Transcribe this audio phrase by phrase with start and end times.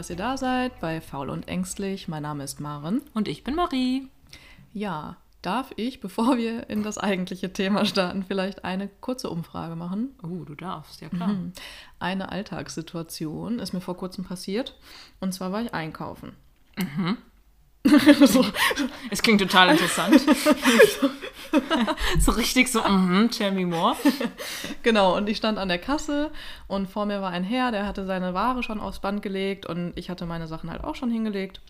[0.00, 2.08] dass ihr da seid bei Faul und Ängstlich.
[2.08, 3.02] Mein Name ist Maren.
[3.12, 4.08] Und ich bin Marie.
[4.72, 10.14] Ja, darf ich, bevor wir in das eigentliche Thema starten, vielleicht eine kurze Umfrage machen?
[10.22, 11.34] Oh, du darfst, ja klar.
[11.98, 14.74] Eine Alltagssituation ist mir vor kurzem passiert.
[15.20, 16.32] Und zwar war ich einkaufen.
[19.10, 20.20] Es klingt total interessant.
[22.20, 23.96] so richtig so, mhm, tell me more.
[24.82, 26.30] Genau, und ich stand an der Kasse
[26.68, 29.92] und vor mir war ein Herr, der hatte seine Ware schon aufs Band gelegt und
[29.96, 31.60] ich hatte meine Sachen halt auch schon hingelegt.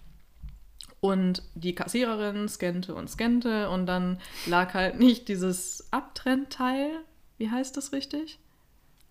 [1.00, 6.90] Und die Kassiererin scannte und scannte und dann lag halt nicht dieses Abtrennteil.
[7.38, 8.38] Wie heißt das richtig?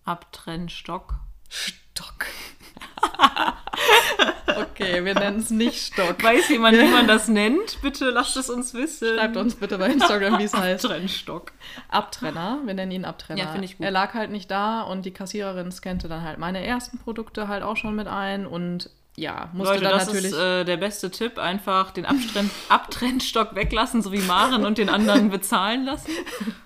[0.04, 1.16] Abtrennstock.
[1.48, 2.26] Stock.
[4.56, 6.22] okay, wir nennen es nicht Stock.
[6.22, 7.80] Weiß jemand, wie man das nennt?
[7.82, 9.16] Bitte lasst es uns wissen.
[9.16, 10.84] Schreibt uns bitte bei Instagram, wie es heißt.
[10.84, 11.52] Abtrennstock.
[11.88, 13.40] Abtrenner, wir nennen ihn Abtrenner.
[13.40, 13.84] Ja, finde ich gut.
[13.84, 17.62] Er lag halt nicht da und die Kassiererin scannte dann halt meine ersten Produkte halt
[17.62, 20.30] auch schon mit ein und ja, musste Leute, dann das natürlich.
[20.32, 21.38] ist äh, der beste Tipp.
[21.38, 26.10] Einfach den Abtrenn Abtrennstock weglassen, so wie Maren, und den anderen bezahlen lassen.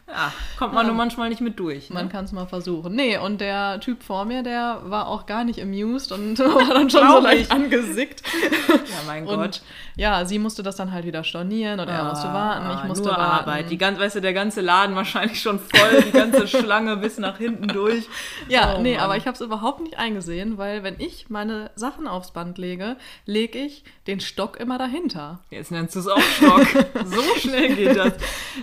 [0.06, 1.88] Ja, kommt man nur manchmal nicht mit durch.
[1.90, 1.94] Ne?
[1.94, 2.94] man kann es mal versuchen.
[2.94, 6.90] Nee, und der Typ vor mir, der war auch gar nicht amused und war dann
[6.90, 7.50] schon so leicht ich.
[7.50, 8.22] angesickt.
[8.68, 9.62] Ja, mein Und Gott.
[9.96, 13.04] ja, sie musste das dann halt wieder stornieren und er musste warten, ich Ah, musste
[13.08, 13.48] nur warten.
[13.48, 13.70] Arbeit.
[13.70, 17.38] Die ganze, weißt du, der ganze Laden wahrscheinlich schon voll, die ganze Schlange bis nach
[17.38, 18.06] hinten durch.
[18.48, 19.04] Ja, Oh, nee, Mann.
[19.04, 22.98] aber ich habe es überhaupt nicht eingesehen, weil wenn ich meine Sachen aufs Band lege,
[23.24, 25.40] lege ich den Stock immer dahinter.
[25.50, 26.66] Jetzt nennst du es auch Stock.
[27.06, 28.12] so schnell geht das.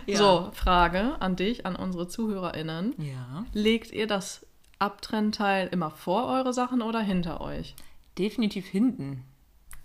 [0.06, 0.18] Ja.
[0.18, 2.94] So, Frage an dich, an unsere ZuhörerInnen.
[3.00, 3.46] Ja.
[3.54, 4.46] Legt ihr das
[4.78, 7.76] Abtrennteil immer vor eure Sachen oder hinter euch?
[8.20, 9.24] Definitiv hinten.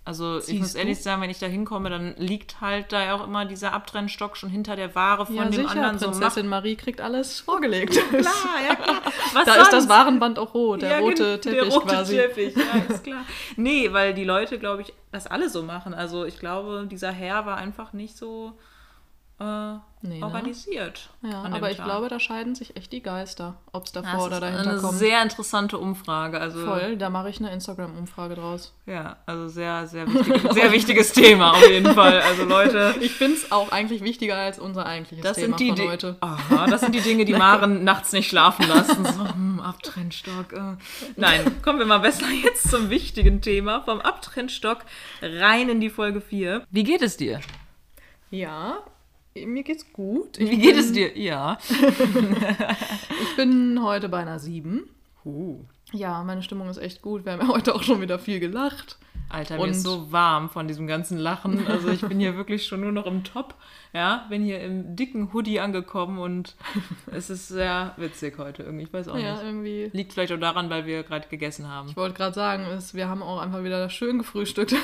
[0.07, 0.79] Also ich Siehst muss du?
[0.79, 4.37] ehrlich sagen, wenn ich da hinkomme, dann liegt halt da ja auch immer dieser Abtrennstock
[4.37, 6.05] schon hinter der Ware von ja, dem sicher, anderen so.
[6.05, 7.91] Prinzessin Marie kriegt alles vorgelegt.
[7.91, 8.23] Klar,
[8.65, 9.01] ja klar.
[9.33, 9.89] Was da ist das sonst?
[9.89, 12.15] Warenband auch rot, der Ja, rote Teppich der rote quasi.
[12.15, 13.25] Teppich, ja, ist klar.
[13.57, 15.93] Nee, weil die Leute, glaube ich, das alle so machen.
[15.93, 18.57] Also ich glaube, dieser Herr war einfach nicht so
[19.39, 20.25] äh, Nee, ne?
[20.25, 21.09] organisiert.
[21.23, 21.87] Ja, an dem aber ich Tag.
[21.87, 24.79] glaube, da scheiden sich echt die Geister, ob es das davor oder ist dahinter eine
[24.79, 24.93] kommt.
[24.97, 26.39] sehr interessante Umfrage.
[26.39, 28.73] Also Voll, da mache ich eine Instagram-Umfrage draus.
[28.85, 32.21] ja, also sehr, sehr, wichtig, sehr wichtiges Thema auf jeden Fall.
[32.21, 35.81] Also Leute, Ich finde es auch eigentlich wichtiger als unser eigentliches das Thema sind die
[35.81, 36.15] von heute.
[36.21, 39.03] Aha, das sind die Dinge, die Maren nachts nicht schlafen lassen.
[39.03, 40.53] So, hm, Abtrennstock.
[40.53, 40.75] Äh.
[41.15, 43.81] Nein, kommen wir mal besser jetzt zum wichtigen Thema.
[43.81, 44.85] Vom Abtrennstock
[45.23, 46.63] rein in die Folge 4.
[46.69, 47.41] Wie geht es dir?
[48.29, 48.77] Ja,
[49.45, 50.37] mir geht's gut.
[50.37, 51.17] Ich Wie geht bin, es dir?
[51.17, 51.57] Ja.
[53.21, 54.83] Ich bin heute bei einer 7.
[55.25, 55.59] Uh.
[55.91, 57.23] Ja, meine Stimmung ist echt gut.
[57.25, 58.97] Wir haben ja heute auch schon wieder viel gelacht.
[59.29, 61.67] Alter, mir Und- ist so warm von diesem ganzen Lachen.
[61.67, 63.55] Also ich bin hier wirklich schon nur noch im Top.
[63.93, 66.55] Ja, bin hier im dicken Hoodie angekommen und
[67.11, 68.85] es ist sehr witzig heute irgendwie.
[68.85, 69.43] Ich weiß auch Ja, nicht.
[69.43, 69.89] irgendwie.
[69.93, 71.89] Liegt vielleicht auch daran, weil wir gerade gegessen haben.
[71.89, 74.75] Ich wollte gerade sagen, es, wir haben auch einfach wieder schön gefrühstückt.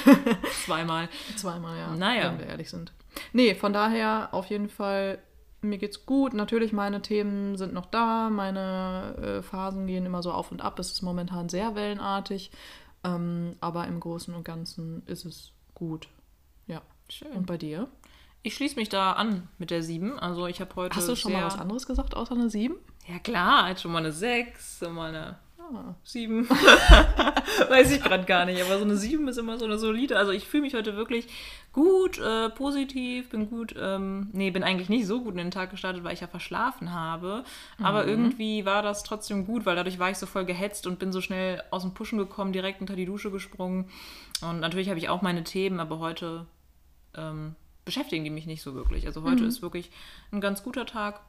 [0.66, 1.10] Zweimal.
[1.36, 1.96] Zweimal, ja.
[1.96, 2.32] Naja.
[2.32, 2.92] Wenn wir ehrlich sind.
[3.32, 5.20] Nee, von daher auf jeden Fall,
[5.62, 6.34] mir geht's gut.
[6.34, 8.30] Natürlich, meine Themen sind noch da.
[8.30, 10.80] Meine äh, Phasen gehen immer so auf und ab.
[10.80, 12.52] Es ist momentan sehr wellenartig.
[13.04, 16.08] Ähm, aber im Großen und Ganzen ist es gut.
[16.68, 16.82] Ja.
[17.10, 17.32] Schön.
[17.32, 17.88] Und bei dir?
[18.42, 20.20] Ich schließe mich da an mit der 7.
[20.20, 22.76] Also ich habe heute Hast du schon mal was anderes gesagt, außer eine 7?
[23.08, 25.38] Ja klar, halt schon mal eine 6, so mal eine
[25.72, 25.96] Ah.
[26.04, 26.50] 7.
[26.50, 30.18] Weiß ich gerade gar nicht, aber so eine 7 ist immer so eine solide.
[30.18, 31.28] Also ich fühle mich heute wirklich
[31.72, 35.72] gut, äh, positiv, bin gut, ähm, nee, bin eigentlich nicht so gut in den Tag
[35.72, 37.44] gestartet, weil ich ja verschlafen habe.
[37.82, 41.12] Aber irgendwie war das trotzdem gut, weil dadurch war ich so voll gehetzt und bin
[41.12, 43.90] so schnell aus dem Pushen gekommen, direkt unter die Dusche gesprungen.
[44.42, 46.46] Und natürlich habe ich auch meine Themen, aber heute
[47.16, 49.06] ähm, beschäftigen die mich nicht so wirklich.
[49.06, 49.92] Also heute ist wirklich
[50.32, 51.22] ein ganz guter Tag.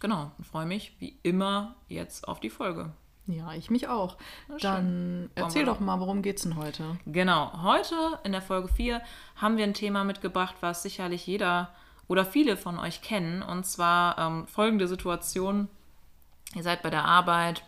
[0.00, 2.92] Genau, und freue mich wie immer jetzt auf die Folge.
[3.26, 4.16] Ja, ich mich auch.
[4.48, 4.56] Na.
[4.58, 6.96] Dann erzähl doch mal, worum geht's denn heute?
[7.06, 9.00] Genau, heute in der Folge 4
[9.36, 11.70] haben wir ein Thema mitgebracht, was sicherlich jeder
[12.08, 13.42] oder viele von euch kennen.
[13.42, 15.68] Und zwar ähm, folgende Situation.
[16.54, 17.62] Ihr seid bei der Arbeit,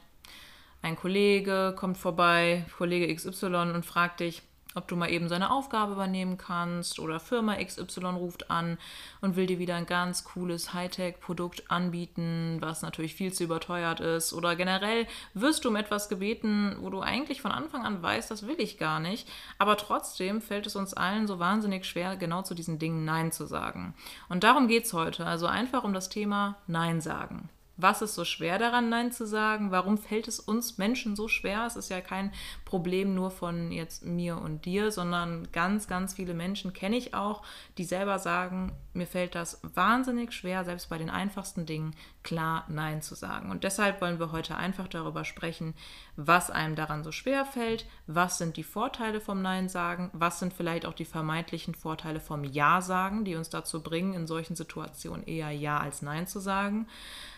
[0.83, 4.43] ein Kollege kommt vorbei, Kollege XY, und fragt dich,
[4.75, 8.79] ob du mal eben seine Aufgabe übernehmen kannst oder Firma XY ruft an
[9.21, 14.33] und will dir wieder ein ganz cooles Hightech-Produkt anbieten, was natürlich viel zu überteuert ist
[14.33, 18.47] oder generell wirst du um etwas gebeten, wo du eigentlich von Anfang an weißt, das
[18.47, 19.29] will ich gar nicht,
[19.59, 23.47] aber trotzdem fällt es uns allen so wahnsinnig schwer, genau zu diesen Dingen Nein zu
[23.47, 23.95] sagen.
[24.29, 27.49] Und darum geht es heute, also einfach um das Thema Nein sagen.
[27.77, 29.73] Was ist so schwer daran, Nein zu sagen?
[29.73, 31.67] Warum fällt es uns Menschen so schwer?
[31.67, 32.33] Es ist ja kein
[32.65, 37.43] Problem nur von jetzt mir und dir, sondern ganz, ganz viele Menschen kenne ich auch,
[37.77, 43.03] die selber sagen, mir fällt das wahnsinnig schwer, selbst bei den einfachsten Dingen klar Nein
[43.03, 43.51] zu sagen.
[43.51, 45.75] Und deshalb wollen wir heute einfach darüber sprechen,
[46.15, 50.53] was einem daran so schwer fällt, was sind die Vorteile vom Nein sagen, was sind
[50.53, 55.27] vielleicht auch die vermeintlichen Vorteile vom Ja sagen, die uns dazu bringen, in solchen Situationen
[55.27, 56.87] eher Ja als Nein zu sagen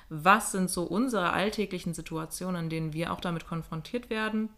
[0.08, 4.49] was sind so unsere alltäglichen Situationen, in denen wir auch damit konfrontiert werden.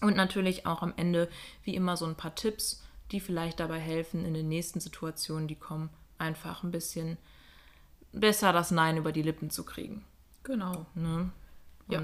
[0.00, 1.28] Und natürlich auch am Ende,
[1.64, 5.56] wie immer, so ein paar Tipps, die vielleicht dabei helfen, in den nächsten Situationen, die
[5.56, 7.18] kommen, einfach ein bisschen
[8.12, 10.04] besser das Nein über die Lippen zu kriegen.
[10.42, 10.86] Genau.
[10.94, 11.30] Ne?
[11.88, 12.02] Ja.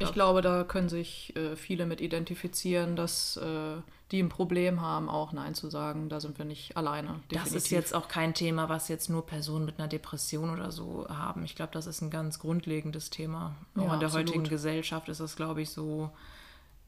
[0.00, 3.76] Ich glaube, da können sich äh, viele mit identifizieren, dass äh,
[4.10, 6.08] die ein Problem haben, auch Nein zu sagen.
[6.08, 7.20] Da sind wir nicht alleine.
[7.30, 7.42] Definitiv.
[7.42, 11.06] Das ist jetzt auch kein Thema, was jetzt nur Personen mit einer Depression oder so
[11.08, 11.44] haben.
[11.44, 13.54] Ich glaube, das ist ein ganz grundlegendes Thema.
[13.76, 14.28] Auch ja, in der absolut.
[14.28, 16.10] heutigen Gesellschaft ist das, glaube ich, so.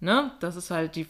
[0.00, 0.30] Ne?
[0.40, 1.06] Das ist halt die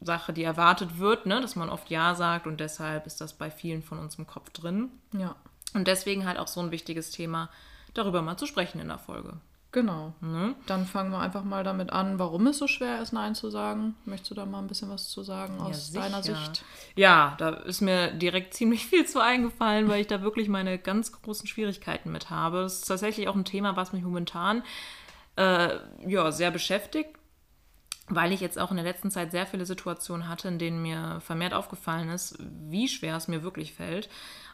[0.00, 1.40] Sache, die erwartet wird, ne?
[1.40, 4.50] dass man oft Ja sagt und deshalb ist das bei vielen von uns im Kopf
[4.50, 4.88] drin.
[5.12, 5.36] Ja.
[5.74, 7.50] Und deswegen halt auch so ein wichtiges Thema,
[7.92, 9.34] darüber mal zu sprechen in der Folge.
[9.72, 10.14] Genau.
[10.20, 10.56] Ne?
[10.66, 13.94] Dann fangen wir einfach mal damit an, warum es so schwer ist, Nein zu sagen.
[14.04, 16.64] Möchtest du da mal ein bisschen was zu sagen aus ja, deiner Sicht?
[16.96, 21.12] Ja, da ist mir direkt ziemlich viel zu eingefallen, weil ich da wirklich meine ganz
[21.12, 22.62] großen Schwierigkeiten mit habe.
[22.62, 24.64] Das ist tatsächlich auch ein Thema, was mich momentan
[25.36, 27.10] äh, ja, sehr beschäftigt,
[28.08, 31.20] weil ich jetzt auch in der letzten Zeit sehr viele Situationen hatte, in denen mir
[31.20, 34.08] vermehrt aufgefallen ist, wie schwer es mir wirklich fällt.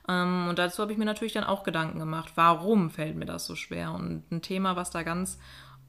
[0.09, 3.47] Ähm, und dazu habe ich mir natürlich dann auch Gedanken gemacht, warum fällt mir das
[3.47, 3.93] so schwer?
[3.93, 5.39] Und ein Thema, was da ganz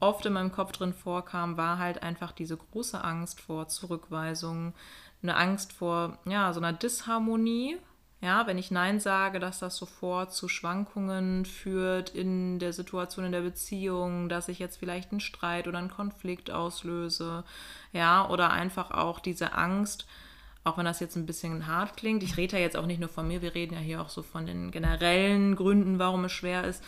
[0.00, 4.74] oft in meinem Kopf drin vorkam, war halt einfach diese große Angst vor Zurückweisung,
[5.22, 7.78] eine Angst vor ja, so einer Disharmonie.
[8.20, 13.30] Ja, wenn ich Nein sage, dass das sofort zu Schwankungen führt in der Situation in
[13.30, 17.44] der Beziehung, dass ich jetzt vielleicht einen Streit oder einen Konflikt auslöse.
[17.92, 20.06] Ja, oder einfach auch diese Angst,
[20.68, 22.22] auch wenn das jetzt ein bisschen hart klingt.
[22.22, 24.22] Ich rede ja jetzt auch nicht nur von mir, wir reden ja hier auch so
[24.22, 26.82] von den generellen Gründen, warum es schwer ist.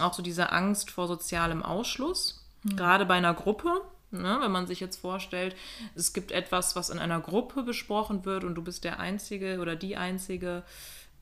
[0.00, 2.76] Auch so diese Angst vor sozialem Ausschluss, mhm.
[2.76, 3.82] gerade bei einer Gruppe.
[4.12, 5.54] Ne, wenn man sich jetzt vorstellt,
[5.94, 9.76] es gibt etwas, was in einer Gruppe besprochen wird und du bist der Einzige oder
[9.76, 10.64] die Einzige,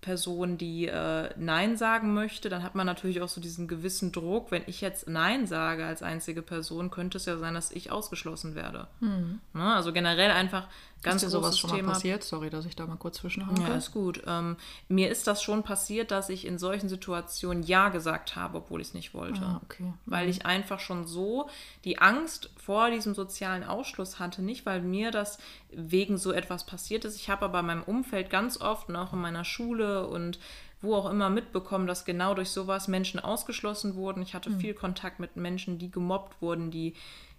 [0.00, 4.50] Person, die äh, Nein sagen möchte, dann hat man natürlich auch so diesen gewissen Druck.
[4.50, 8.54] Wenn ich jetzt Nein sage als einzige Person, könnte es ja sein, dass ich ausgeschlossen
[8.54, 8.86] werde.
[9.00, 9.40] Mhm.
[9.54, 9.74] Ne?
[9.74, 10.68] Also generell einfach
[11.02, 11.82] ganz ist dir sowas schon Thema.
[11.82, 12.24] mal passiert?
[12.24, 13.62] Sorry, dass ich da mal kurz zwischenhake.
[13.62, 14.22] Ja, ist gut.
[14.26, 14.56] Ähm,
[14.88, 18.88] mir ist das schon passiert, dass ich in solchen Situationen Ja gesagt habe, obwohl ich
[18.88, 19.42] es nicht wollte.
[19.42, 19.92] Ah, okay.
[20.06, 20.30] Weil mhm.
[20.30, 21.48] ich einfach schon so
[21.84, 24.42] die Angst vor diesem sozialen Ausschluss hatte.
[24.42, 25.38] Nicht, weil mir das
[25.70, 27.16] wegen so etwas passiert ist.
[27.16, 30.38] Ich habe aber in meinem Umfeld ganz oft und auch in meiner Schule und
[30.80, 34.22] wo auch immer mitbekommen, dass genau durch sowas Menschen ausgeschlossen wurden.
[34.22, 34.60] Ich hatte mhm.
[34.60, 36.94] viel Kontakt mit Menschen, die gemobbt wurden, die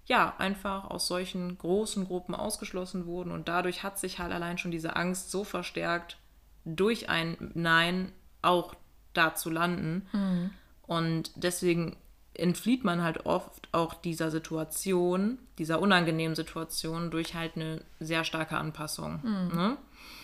[0.05, 3.31] ja, einfach aus solchen großen Gruppen ausgeschlossen wurden.
[3.31, 6.17] Und dadurch hat sich halt allein schon diese Angst so verstärkt,
[6.65, 8.11] durch ein Nein
[8.41, 8.75] auch
[9.13, 10.07] da zu landen.
[10.11, 10.49] Mhm.
[10.83, 11.97] Und deswegen
[12.33, 18.57] entflieht man halt oft auch dieser Situation, dieser unangenehmen Situation, durch halt eine sehr starke
[18.57, 19.19] Anpassung.
[19.23, 19.55] Mhm.
[19.55, 19.77] Ne?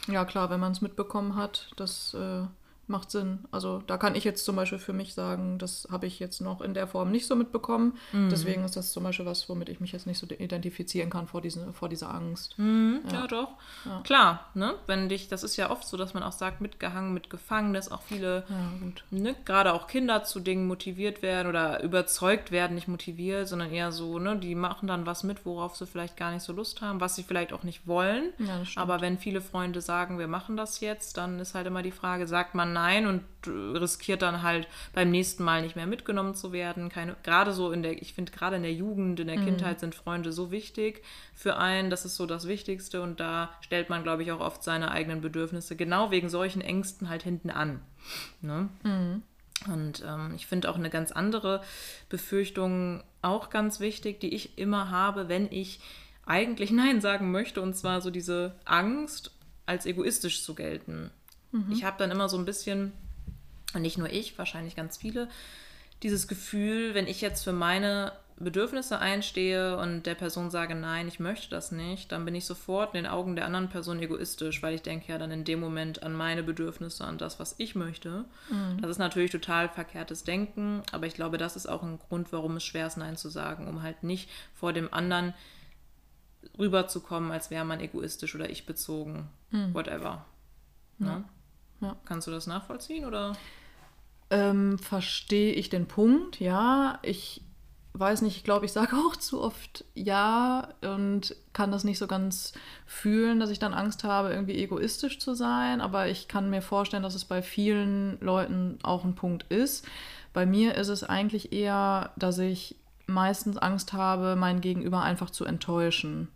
[0.07, 2.13] Ja, klar, wenn man es mitbekommen hat, dass.
[2.13, 2.45] Äh
[2.87, 3.39] macht Sinn.
[3.51, 6.61] Also da kann ich jetzt zum Beispiel für mich sagen, das habe ich jetzt noch
[6.61, 7.97] in der Form nicht so mitbekommen.
[8.11, 8.29] Mhm.
[8.29, 11.41] Deswegen ist das zum Beispiel was, womit ich mich jetzt nicht so identifizieren kann vor,
[11.41, 12.57] diese, vor dieser Angst.
[12.57, 13.21] Mhm, ja.
[13.21, 13.27] ja.
[13.27, 13.49] doch.
[13.85, 14.01] Ja.
[14.03, 14.75] Klar, ne?
[14.87, 18.01] Wenn dich, das ist ja oft so, dass man auch sagt, mitgehangen, mitgefangen, dass auch
[18.03, 23.47] viele, ja, ne, gerade auch Kinder zu Dingen motiviert werden oder überzeugt werden, nicht motiviert,
[23.47, 26.53] sondern eher so, ne, die machen dann was mit, worauf sie vielleicht gar nicht so
[26.53, 28.33] Lust haben, was sie vielleicht auch nicht wollen.
[28.75, 32.27] Aber wenn viele Freunde sagen, wir machen das jetzt, dann ist halt immer die Frage,
[32.27, 36.89] sagt man Nein und riskiert dann halt beim nächsten Mal nicht mehr mitgenommen zu werden.
[36.89, 39.45] Keine, gerade so in der, ich finde gerade in der Jugend, in der mhm.
[39.45, 41.01] Kindheit sind Freunde so wichtig
[41.33, 41.89] für einen.
[41.89, 45.21] Das ist so das Wichtigste und da stellt man, glaube ich, auch oft seine eigenen
[45.21, 47.81] Bedürfnisse genau wegen solchen Ängsten halt hinten an.
[48.41, 48.69] Ne?
[48.83, 49.23] Mhm.
[49.71, 51.61] Und ähm, ich finde auch eine ganz andere
[52.09, 55.79] Befürchtung auch ganz wichtig, die ich immer habe, wenn ich
[56.25, 59.31] eigentlich Nein sagen möchte, und zwar so diese Angst,
[59.65, 61.11] als egoistisch zu gelten.
[61.55, 61.71] Mhm.
[61.71, 62.91] Ich habe dann immer so ein bisschen,
[63.73, 65.29] und nicht nur ich, wahrscheinlich ganz viele,
[66.03, 71.21] dieses Gefühl, wenn ich jetzt für meine Bedürfnisse einstehe und der Person sage, nein, ich
[71.21, 74.75] möchte das nicht, dann bin ich sofort in den Augen der anderen Person egoistisch, weil
[74.75, 78.25] ich denke ja dann in dem Moment an meine Bedürfnisse, an das, was ich möchte.
[78.49, 78.81] Mhm.
[78.81, 82.57] Das ist natürlich total verkehrtes Denken, aber ich glaube, das ist auch ein Grund, warum
[82.57, 85.33] es schwer ist, Nein zu sagen, um halt nicht vor dem anderen
[86.59, 89.73] rüberzukommen, als wäre man egoistisch oder ich bezogen, mhm.
[89.73, 90.25] whatever.
[90.99, 91.23] Ja.
[91.81, 91.95] Ja.
[92.05, 93.35] Kannst du das nachvollziehen oder?
[94.29, 96.99] ähm, verstehe ich den Punkt, ja.
[97.01, 97.41] Ich
[97.93, 102.07] weiß nicht, ich glaube, ich sage auch zu oft ja und kann das nicht so
[102.07, 102.53] ganz
[102.85, 105.81] fühlen, dass ich dann Angst habe, irgendwie egoistisch zu sein.
[105.81, 109.87] Aber ich kann mir vorstellen, dass es bei vielen Leuten auch ein Punkt ist.
[110.33, 112.75] Bei mir ist es eigentlich eher, dass ich
[113.07, 116.27] meistens Angst habe, mein Gegenüber einfach zu enttäuschen.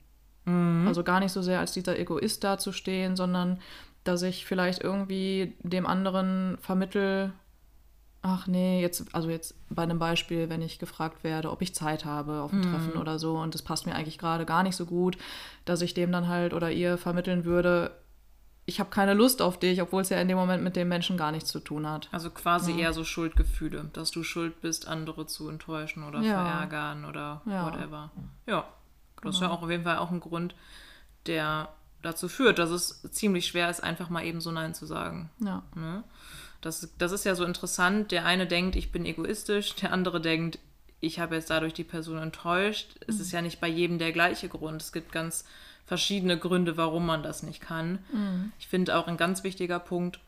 [0.45, 0.87] Mhm.
[0.87, 3.59] Also gar nicht so sehr als dieser Egoist dazustehen, sondern
[4.09, 7.31] dass ich vielleicht irgendwie dem anderen vermittel,
[8.23, 12.05] ach nee, jetzt, also jetzt bei einem Beispiel, wenn ich gefragt werde, ob ich Zeit
[12.05, 12.63] habe auf ein mhm.
[12.63, 15.17] Treffen oder so und das passt mir eigentlich gerade gar nicht so gut,
[15.65, 17.91] dass ich dem dann halt oder ihr vermitteln würde,
[18.65, 21.17] ich habe keine Lust auf dich, obwohl es ja in dem Moment mit dem Menschen
[21.17, 22.09] gar nichts zu tun hat.
[22.11, 22.77] Also quasi ja.
[22.79, 26.43] eher so Schuldgefühle, dass du schuld bist, andere zu enttäuschen oder ja.
[26.43, 27.65] verärgern oder ja.
[27.65, 28.11] whatever.
[28.47, 28.65] Ja,
[29.15, 29.29] das genau.
[29.29, 29.59] ist ja genau.
[29.59, 30.55] auch auf jeden Fall auch ein Grund,
[31.25, 31.69] der
[32.01, 35.29] dazu führt, dass es ziemlich schwer ist, einfach mal eben so Nein zu sagen.
[35.39, 35.63] Ja.
[35.75, 36.03] Ne?
[36.61, 38.11] Das, das ist ja so interessant.
[38.11, 40.59] Der eine denkt, ich bin egoistisch, der andere denkt,
[41.01, 42.95] ich habe jetzt dadurch die Person enttäuscht.
[42.95, 43.05] Mhm.
[43.07, 44.81] Es ist ja nicht bei jedem der gleiche Grund.
[44.81, 45.45] Es gibt ganz
[45.85, 47.99] verschiedene Gründe, warum man das nicht kann.
[48.11, 48.51] Mhm.
[48.59, 50.19] Ich finde auch ein ganz wichtiger Punkt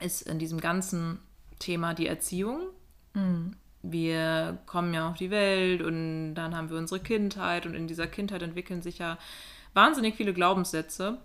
[0.00, 1.18] ist in diesem ganzen
[1.58, 2.60] Thema die Erziehung.
[3.14, 3.56] Mhm.
[3.82, 8.06] Wir kommen ja auf die Welt und dann haben wir unsere Kindheit und in dieser
[8.06, 9.18] Kindheit entwickeln sich ja
[9.74, 11.18] wahnsinnig viele Glaubenssätze.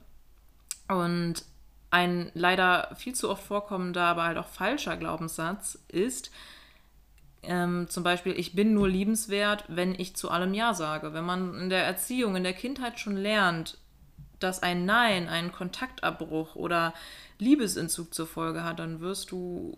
[0.88, 1.46] Und
[1.92, 6.32] ein leider viel zu oft vorkommender, aber halt auch falscher Glaubenssatz ist,
[7.42, 11.14] ähm, zum Beispiel, ich bin nur liebenswert, wenn ich zu allem Ja sage.
[11.14, 13.78] Wenn man in der Erziehung, in der Kindheit schon lernt,
[14.40, 16.94] dass ein Nein einen Kontaktabbruch oder
[17.38, 19.78] Liebesentzug zur Folge hat, dann wirst du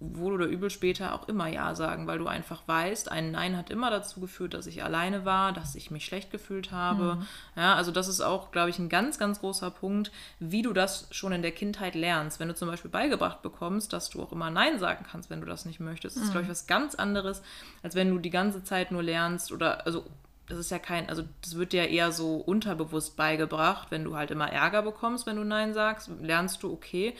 [0.00, 3.70] wohl oder übel später auch immer Ja sagen, weil du einfach weißt, ein Nein hat
[3.70, 7.16] immer dazu geführt, dass ich alleine war, dass ich mich schlecht gefühlt habe.
[7.16, 7.26] Mhm.
[7.56, 11.08] Ja, also das ist auch, glaube ich, ein ganz, ganz großer Punkt, wie du das
[11.10, 12.38] schon in der Kindheit lernst.
[12.38, 15.46] Wenn du zum Beispiel beigebracht bekommst, dass du auch immer Nein sagen kannst, wenn du
[15.46, 16.52] das nicht möchtest, das ist, glaube ich, mhm.
[16.52, 17.42] was ganz anderes,
[17.82, 20.04] als wenn du die ganze Zeit nur lernst oder, also
[20.48, 24.16] das ist ja kein, also das wird dir ja eher so unterbewusst beigebracht, wenn du
[24.16, 27.14] halt immer Ärger bekommst, wenn du Nein sagst, lernst du, okay,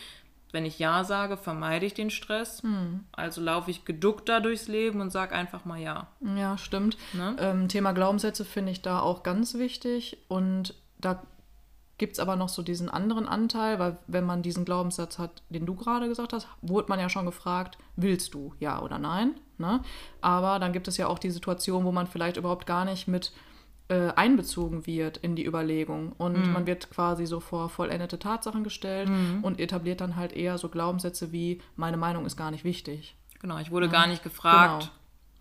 [0.53, 2.63] wenn ich Ja sage, vermeide ich den Stress.
[2.63, 3.05] Hm.
[3.13, 6.09] Also laufe ich geduckter durchs Leben und sage einfach mal Ja.
[6.37, 6.97] Ja, stimmt.
[7.13, 7.37] Ne?
[7.39, 10.19] Ähm, Thema Glaubenssätze finde ich da auch ganz wichtig.
[10.29, 11.23] Und da
[11.99, 15.67] gibt es aber noch so diesen anderen Anteil, weil wenn man diesen Glaubenssatz hat, den
[15.67, 19.35] du gerade gesagt hast, wurde man ja schon gefragt, willst du ja oder nein?
[19.59, 19.83] Ne?
[20.21, 23.33] Aber dann gibt es ja auch die Situation, wo man vielleicht überhaupt gar nicht mit
[23.89, 26.13] äh, einbezogen wird in die Überlegung.
[26.13, 26.53] Und mhm.
[26.53, 29.43] man wird quasi so vor vollendete Tatsachen gestellt mhm.
[29.43, 33.17] und etabliert dann halt eher so Glaubenssätze wie, meine Meinung ist gar nicht wichtig.
[33.41, 33.93] Genau, ich wurde ja.
[33.93, 34.91] gar nicht gefragt.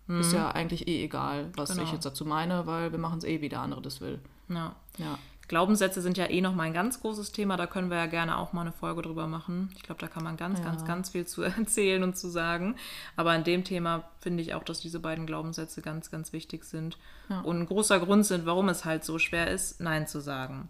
[0.06, 0.18] Genau.
[0.18, 0.20] Mhm.
[0.20, 1.82] Ist ja eigentlich eh egal, was genau.
[1.82, 4.20] ich jetzt dazu meine, weil wir machen es eh, wie der andere das will.
[4.48, 4.74] Ja.
[4.96, 5.18] ja.
[5.48, 7.56] Glaubenssätze sind ja eh noch mal ein ganz großes Thema.
[7.56, 9.72] Da können wir ja gerne auch mal eine Folge drüber machen.
[9.76, 10.64] Ich glaube, da kann man ganz, ja.
[10.66, 12.76] ganz, ganz viel zu erzählen und zu sagen.
[13.16, 16.98] Aber in dem Thema finde ich auch, dass diese beiden Glaubenssätze ganz, ganz wichtig sind
[17.30, 17.40] ja.
[17.40, 20.68] und ein großer Grund sind, warum es halt so schwer ist, Nein zu sagen.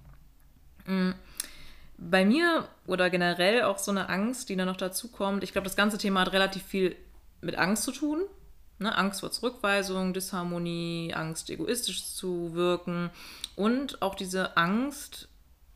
[0.86, 1.14] Mhm.
[1.98, 5.42] Bei mir oder generell auch so eine Angst, die dann noch dazu kommt.
[5.42, 6.94] Ich glaube, das ganze Thema hat relativ viel
[7.40, 8.20] mit Angst zu tun.
[8.78, 8.96] Ne?
[8.96, 13.10] Angst vor Zurückweisung, Disharmonie, Angst, egoistisch zu wirken
[13.56, 15.28] und auch diese Angst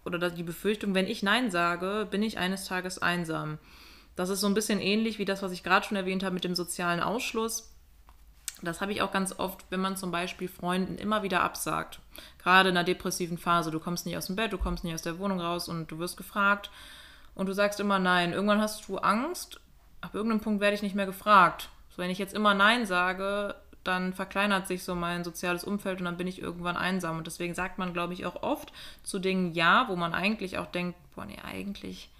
[0.04, 3.58] oder die Befürchtung, wenn ich Nein sage, bin ich eines Tages einsam.
[4.16, 6.44] Das ist so ein bisschen ähnlich wie das, was ich gerade schon erwähnt habe mit
[6.44, 7.72] dem sozialen Ausschluss.
[8.62, 12.00] Das habe ich auch ganz oft, wenn man zum Beispiel Freunden immer wieder absagt.
[12.38, 13.70] Gerade in einer depressiven Phase.
[13.70, 15.98] Du kommst nicht aus dem Bett, du kommst nicht aus der Wohnung raus und du
[15.98, 16.70] wirst gefragt
[17.34, 18.32] und du sagst immer Nein.
[18.32, 19.60] Irgendwann hast du Angst,
[20.00, 21.70] ab irgendeinem Punkt werde ich nicht mehr gefragt.
[21.94, 26.04] So, wenn ich jetzt immer Nein sage, dann verkleinert sich so mein soziales Umfeld und
[26.04, 27.18] dann bin ich irgendwann einsam.
[27.18, 28.72] Und deswegen sagt man, glaube ich, auch oft
[29.02, 32.10] zu Dingen Ja, wo man eigentlich auch denkt, boah, nee, eigentlich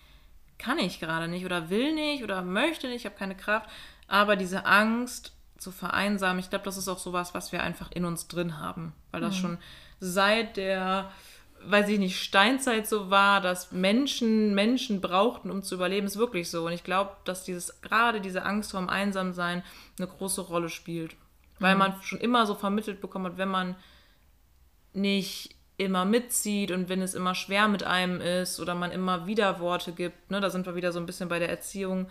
[0.58, 3.68] kann ich gerade nicht oder will nicht oder möchte nicht, ich habe keine Kraft.
[4.08, 8.04] Aber diese Angst zu vereinsamen, ich glaube, das ist auch sowas, was wir einfach in
[8.04, 8.92] uns drin haben.
[9.10, 9.40] Weil das mhm.
[9.40, 9.58] schon
[10.00, 11.10] seit der,
[11.66, 16.50] weiß ich nicht, Steinzeit so war, dass Menschen Menschen brauchten, um zu überleben, ist wirklich
[16.50, 16.66] so.
[16.66, 19.62] Und ich glaube, dass dieses, gerade diese Angst vor dem Einsamsein
[19.98, 21.16] eine große Rolle spielt.
[21.58, 21.78] Weil mhm.
[21.78, 23.76] man schon immer so vermittelt bekommen hat, wenn man
[24.92, 29.58] nicht immer mitzieht und wenn es immer schwer mit einem ist oder man immer wieder
[29.60, 32.08] Worte gibt, ne, da sind wir wieder so ein bisschen bei der Erziehung,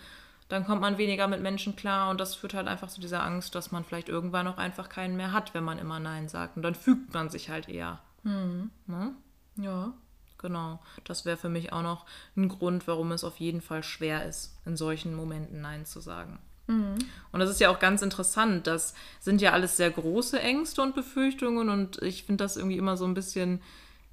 [0.50, 3.55] dann kommt man weniger mit Menschen klar und das führt halt einfach zu dieser Angst,
[3.55, 6.58] dass man vielleicht irgendwann auch einfach keinen mehr hat, wenn man immer Nein sagt.
[6.58, 8.00] Und dann fügt man sich halt eher.
[8.24, 8.70] Mhm.
[8.86, 9.13] Ne?
[9.58, 9.93] Ja.
[10.38, 10.79] Genau.
[11.03, 12.05] Das wäre für mich auch noch
[12.36, 16.39] ein Grund, warum es auf jeden Fall schwer ist, in solchen Momenten Nein zu sagen.
[16.67, 16.96] Mhm.
[17.31, 18.65] Und das ist ja auch ganz interessant.
[18.65, 22.98] Das sind ja alles sehr große Ängste und Befürchtungen und ich finde das irgendwie immer
[22.98, 23.62] so ein bisschen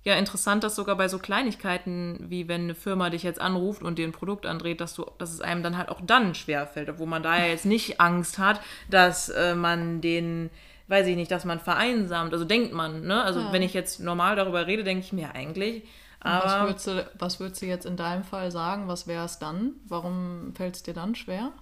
[0.05, 3.99] ja interessant, dass sogar bei so Kleinigkeiten, wie wenn eine Firma dich jetzt anruft und
[3.99, 7.07] dir ein Produkt andreht, dass, du, dass es einem dann halt auch dann schwerfällt, obwohl
[7.07, 10.51] man da ja jetzt nicht Angst hat, dass äh, man den,
[10.89, 12.33] weiß ich nicht, dass man vereinsamt.
[12.33, 13.23] Also denkt man, ne?
[13.23, 13.53] Also Ja.
[13.53, 15.85] wenn ich jetzt normal darüber rede, denke ich mir eigentlich.
[16.21, 18.89] Was, würdest du, was würdest du jetzt in deinem Fall sagen?
[18.89, 19.75] Was wäre es dann?
[19.87, 21.53] Warum fällt es dir dann schwer?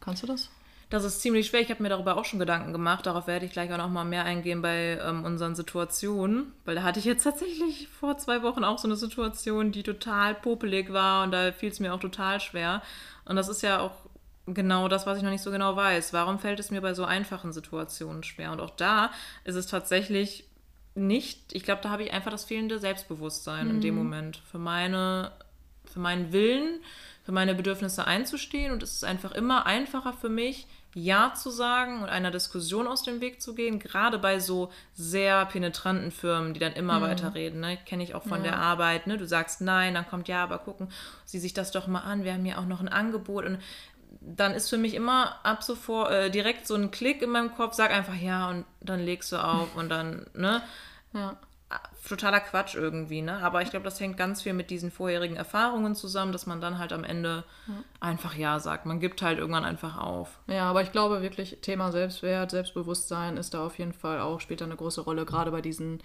[0.00, 0.50] Kannst du das?
[0.90, 1.60] Das ist ziemlich schwer.
[1.60, 3.06] Ich habe mir darüber auch schon Gedanken gemacht.
[3.06, 6.52] Darauf werde ich gleich auch noch mal mehr eingehen bei ähm, unseren Situationen.
[6.64, 10.34] Weil da hatte ich jetzt tatsächlich vor zwei Wochen auch so eine Situation, die total
[10.34, 12.82] popelig war und da fiel es mir auch total schwer.
[13.24, 13.92] Und das ist ja auch
[14.54, 16.12] genau das, was ich noch nicht so genau weiß.
[16.12, 18.52] Warum fällt es mir bei so einfachen Situationen schwer?
[18.52, 19.10] Und auch da
[19.44, 20.44] ist es tatsächlich
[20.94, 25.32] nicht, ich glaube, da habe ich einfach das fehlende Selbstbewusstsein in dem Moment für meine,
[25.84, 26.80] für meinen Willen,
[27.22, 32.02] für meine Bedürfnisse einzustehen und es ist einfach immer einfacher für mich, Ja zu sagen
[32.02, 36.60] und einer Diskussion aus dem Weg zu gehen, gerade bei so sehr penetranten Firmen, die
[36.60, 37.60] dann immer weiterreden.
[37.60, 37.78] Ne?
[37.84, 39.06] Kenne ich auch von der Arbeit.
[39.06, 39.18] Ne?
[39.18, 40.88] Du sagst nein, dann kommt ja, aber gucken
[41.26, 42.24] Sie sich das doch mal an.
[42.24, 43.58] Wir haben ja auch noch ein Angebot und
[44.20, 47.74] dann ist für mich immer ab sofort äh, direkt so ein Klick in meinem Kopf,
[47.74, 50.62] sag einfach ja und dann legst du auf und dann, ne?
[51.12, 51.36] Ja.
[52.08, 53.42] Totaler Quatsch irgendwie, ne?
[53.42, 56.78] Aber ich glaube, das hängt ganz viel mit diesen vorherigen Erfahrungen zusammen, dass man dann
[56.78, 57.44] halt am Ende
[58.00, 58.86] einfach ja sagt.
[58.86, 60.38] Man gibt halt irgendwann einfach auf.
[60.46, 64.62] Ja, aber ich glaube wirklich, Thema Selbstwert, Selbstbewusstsein ist da auf jeden Fall auch, spielt
[64.62, 66.02] da eine große Rolle, gerade bei diesen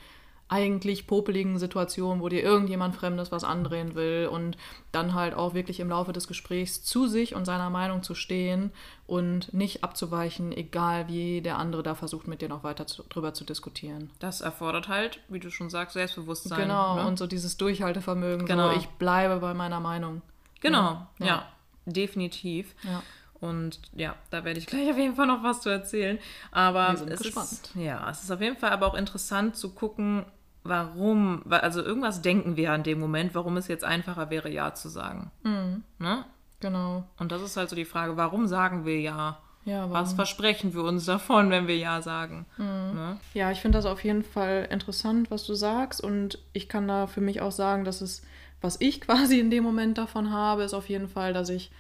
[0.49, 4.55] eigentlich popeligen Situationen, wo dir irgendjemand Fremdes was andrehen will und
[4.91, 8.71] dann halt auch wirklich im Laufe des Gesprächs zu sich und seiner Meinung zu stehen
[9.07, 13.33] und nicht abzuweichen, egal wie der andere da versucht, mit dir noch weiter zu, drüber
[13.33, 14.11] zu diskutieren.
[14.19, 16.59] Das erfordert halt, wie du schon sagst, Selbstbewusstsein.
[16.61, 17.07] genau, ne?
[17.07, 18.71] und so dieses Durchhaltevermögen, Genau.
[18.71, 20.21] so ich bleibe bei meiner Meinung.
[20.61, 21.47] Genau, ja, Ja.
[21.85, 22.75] definitiv.
[22.83, 23.01] Ja.
[23.43, 26.17] Und ja, da werde ich gleich auf jeden Fall noch was zu erzählen.
[26.51, 27.51] Aber Wir sind es gespannt.
[27.51, 30.25] ist ja, es ist auf jeden Fall aber auch interessant zu gucken,
[30.63, 34.87] warum, also irgendwas denken wir an dem Moment, warum es jetzt einfacher wäre, ja zu
[34.89, 35.29] sagen.
[35.43, 35.83] Mhm.
[35.99, 36.25] Ne?
[36.61, 37.03] Genau.
[37.19, 39.37] Und das ist halt so die Frage, warum sagen wir ja?
[39.65, 42.45] Ja, Was versprechen wir uns davon, wenn wir ja sagen?
[42.57, 42.65] Mhm.
[42.65, 43.17] Ne?
[43.33, 46.01] Ja, ich finde das auf jeden Fall interessant, was du sagst.
[46.01, 48.23] Und ich kann da für mich auch sagen, dass es,
[48.61, 51.71] was ich quasi in dem Moment davon habe, ist auf jeden Fall, dass ich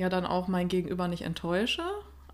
[0.00, 1.82] ja dann auch mein Gegenüber nicht enttäusche.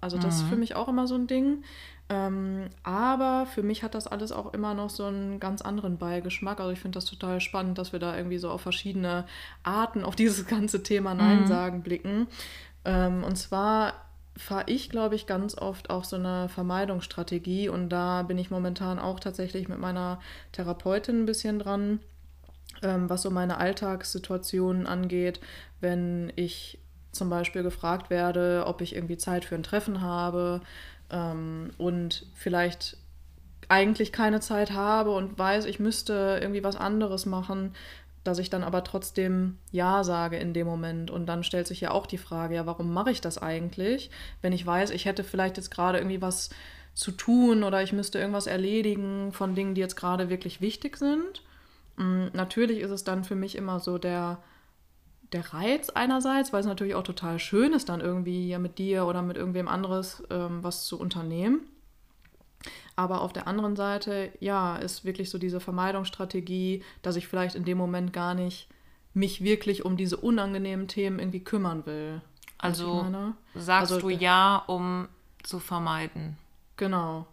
[0.00, 1.64] Also das ist für mich auch immer so ein Ding.
[2.08, 6.60] Ähm, aber für mich hat das alles auch immer noch so einen ganz anderen Beigeschmack.
[6.60, 9.26] Also ich finde das total spannend, dass wir da irgendwie so auf verschiedene
[9.64, 12.28] Arten auf dieses ganze Thema Nein sagen blicken.
[12.84, 13.94] Ähm, und zwar
[14.36, 18.98] fahre ich, glaube ich, ganz oft auch so eine Vermeidungsstrategie und da bin ich momentan
[18.98, 20.20] auch tatsächlich mit meiner
[20.52, 22.00] Therapeutin ein bisschen dran,
[22.82, 25.40] ähm, was so meine Alltagssituationen angeht,
[25.80, 26.78] wenn ich
[27.16, 30.60] zum Beispiel gefragt werde, ob ich irgendwie Zeit für ein Treffen habe
[31.10, 32.96] ähm, und vielleicht
[33.68, 37.74] eigentlich keine Zeit habe und weiß, ich müsste irgendwie was anderes machen,
[38.26, 41.10] dass ich dann aber trotzdem Ja sage in dem Moment.
[41.10, 44.10] Und dann stellt sich ja auch die Frage, ja, warum mache ich das eigentlich,
[44.42, 46.50] wenn ich weiß, ich hätte vielleicht jetzt gerade irgendwie was
[46.94, 51.42] zu tun oder ich müsste irgendwas erledigen von Dingen, die jetzt gerade wirklich wichtig sind.
[51.96, 54.38] Mm, Natürlich ist es dann für mich immer so der,
[55.32, 59.06] der Reiz einerseits, weil es natürlich auch total schön ist, dann irgendwie ja mit dir
[59.06, 61.60] oder mit irgendwem anderes ähm, was zu unternehmen.
[62.96, 67.64] Aber auf der anderen Seite, ja, ist wirklich so diese Vermeidungsstrategie, dass ich vielleicht in
[67.64, 68.68] dem Moment gar nicht
[69.12, 72.22] mich wirklich um diese unangenehmen Themen irgendwie kümmern will.
[72.58, 73.06] Also
[73.54, 75.08] sagst Also, du ja, um
[75.42, 76.38] zu vermeiden.
[76.76, 77.26] Genau.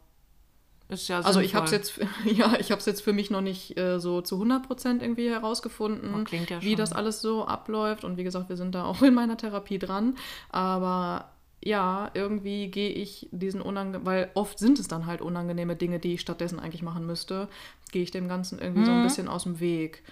[0.94, 4.00] Ist ja Also ich habe es jetzt, ja, ich jetzt für mich noch nicht äh,
[4.00, 8.04] so zu 100% irgendwie herausgefunden, Oh, klingt ja wie das alles so abläuft.
[8.04, 10.16] Und wie gesagt, wir sind da auch in meiner Therapie dran.
[10.50, 11.32] Aber
[11.64, 16.16] ja, irgendwie gehe ich diesen unangenehmen, weil oft sind es dann halt unangenehme Dinge, die
[16.16, 17.48] ich stattdessen eigentlich machen müsste,
[17.92, 18.98] gehe ich dem Ganzen irgendwie so Mhm.
[18.98, 20.04] ein bisschen aus dem Weg.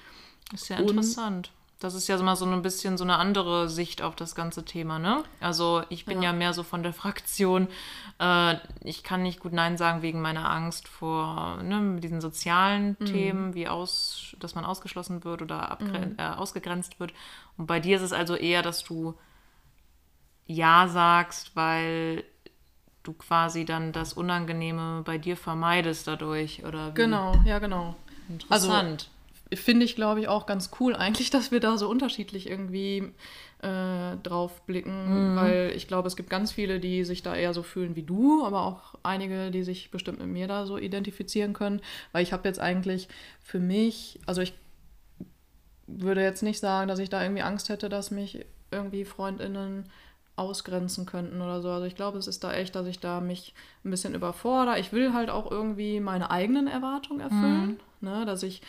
[0.53, 1.51] Ist ja interessant.
[1.81, 4.63] Das ist ja so mal so ein bisschen so eine andere Sicht auf das ganze
[4.63, 5.23] Thema, ne?
[5.39, 6.37] Also ich bin ja, Ja.
[6.37, 7.67] mehr so von der Fraktion,
[8.19, 13.05] äh, ich kann nicht gut Nein sagen wegen meiner Angst vor ne, diesen sozialen Mhm.
[13.05, 16.15] Themen, wie aus, dass man ausgeschlossen wird oder Mhm.
[16.17, 17.13] äh, ausgegrenzt wird.
[17.57, 19.15] Und bei dir ist es also eher, dass du
[20.45, 22.23] Ja sagst, weil
[23.03, 26.93] du quasi dann das Unangenehme bei dir vermeidest dadurch, oder wie?
[26.95, 27.95] Genau, ja, genau.
[28.29, 29.09] Interessant.
[29.53, 33.11] Finde ich, glaube ich, auch ganz cool eigentlich, dass wir da so unterschiedlich irgendwie
[33.61, 37.61] äh, drauf blicken, weil ich glaube, es gibt ganz viele, die sich da eher so
[37.63, 41.81] fühlen wie du, aber auch einige, die sich bestimmt mit mir da so identifizieren können,
[42.11, 43.07] weil ich habe jetzt eigentlich
[43.43, 44.53] für mich, also ich
[45.85, 49.85] würde jetzt nicht sagen, dass ich da irgendwie Angst hätte, dass mich irgendwie Freundinnen
[50.37, 51.69] ausgrenzen könnten oder so.
[51.69, 54.79] Also ich glaube, es ist da echt, dass ich da mich ein bisschen überfordere.
[54.79, 58.25] Ich will halt auch irgendwie meine eigenen Erwartungen erfüllen, ne?
[58.25, 58.61] dass ich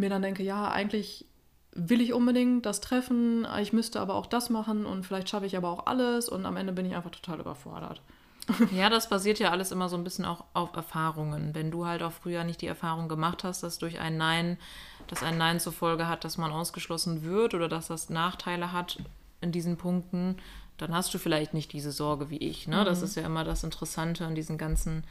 [0.00, 1.26] mir dann denke, ja, eigentlich
[1.72, 5.56] will ich unbedingt das treffen, ich müsste aber auch das machen und vielleicht schaffe ich
[5.56, 8.02] aber auch alles und am Ende bin ich einfach total überfordert.
[8.72, 11.54] Ja, das basiert ja alles immer so ein bisschen auch auf Erfahrungen.
[11.54, 14.58] Wenn du halt auch früher nicht die Erfahrung gemacht hast, dass durch ein Nein,
[15.06, 18.98] dass ein Nein zur Folge hat, dass man ausgeschlossen wird oder dass das Nachteile hat
[19.40, 20.36] in diesen Punkten,
[20.78, 22.66] dann hast du vielleicht nicht diese Sorge wie ich.
[22.66, 22.80] Ne?
[22.80, 22.84] Mhm.
[22.86, 25.04] Das ist ja immer das Interessante an diesen ganzen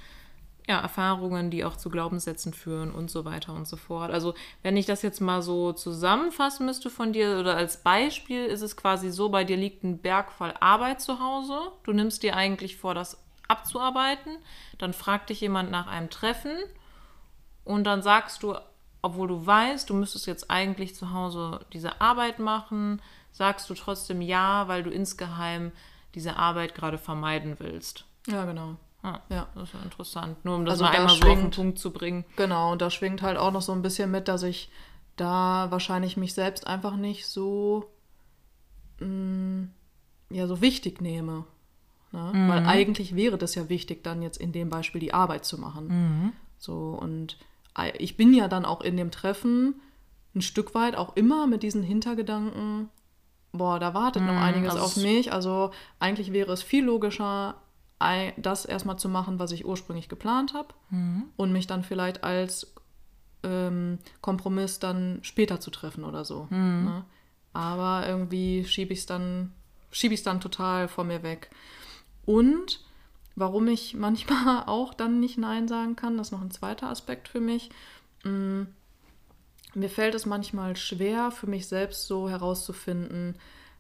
[0.68, 4.12] ja, Erfahrungen, die auch zu Glaubenssätzen führen und so weiter und so fort.
[4.12, 8.62] Also wenn ich das jetzt mal so zusammenfassen müsste von dir oder als Beispiel, ist
[8.62, 11.72] es quasi so, bei dir liegt ein Berg voll Arbeit zu Hause.
[11.84, 13.18] Du nimmst dir eigentlich vor, das
[13.48, 14.38] abzuarbeiten.
[14.78, 16.56] Dann fragt dich jemand nach einem Treffen
[17.66, 18.56] und dann sagst du,
[19.02, 24.22] obwohl du weißt, du müsstest jetzt eigentlich zu Hause diese Arbeit machen, sagst du trotzdem
[24.22, 25.72] ja, weil du insgeheim
[26.16, 28.06] diese Arbeit gerade vermeiden willst.
[28.28, 28.76] Ja, genau.
[29.02, 30.44] Ah, ja, das ist interessant.
[30.44, 32.26] Nur um das also mal da einmal schwingt, so auf den Punkt zu bringen.
[32.36, 34.70] Genau, und da schwingt halt auch noch so ein bisschen mit, dass ich
[35.16, 37.90] da wahrscheinlich mich selbst einfach nicht so,
[39.00, 39.70] mh, mm,
[40.32, 41.46] ja, so wichtig nehme.
[42.12, 42.32] Ne?
[42.34, 42.50] Mhm.
[42.50, 45.88] Weil eigentlich wäre das ja wichtig, dann jetzt in dem Beispiel die Arbeit zu machen.
[45.88, 46.34] Mhm.
[46.58, 47.38] So, und
[47.98, 49.76] ich bin ja dann auch in dem Treffen
[50.36, 52.90] ein Stück weit auch immer mit diesen Hintergedanken,
[53.52, 55.32] boah, da wartet mhm, noch einiges auf mich.
[55.32, 57.56] Also eigentlich wäre es viel logischer,
[58.38, 61.26] das erstmal zu machen, was ich ursprünglich geplant habe mhm.
[61.36, 62.74] und mich dann vielleicht als
[63.44, 66.48] ähm, Kompromiss dann später zu treffen oder so.
[66.50, 66.86] Mhm.
[66.86, 67.06] Ne?
[67.54, 69.52] Aber irgendwie schiebe ich es dann,
[69.92, 71.50] schiebe ich dann total vor mir weg.
[72.26, 72.82] Und
[73.36, 77.28] warum ich manchmal auch dann nicht Nein sagen kann, das ist noch ein zweiter Aspekt
[77.28, 77.70] für mich.
[78.24, 78.64] Mm,
[79.74, 83.36] mir fällt es manchmal schwer, für mich selbst so herauszufinden,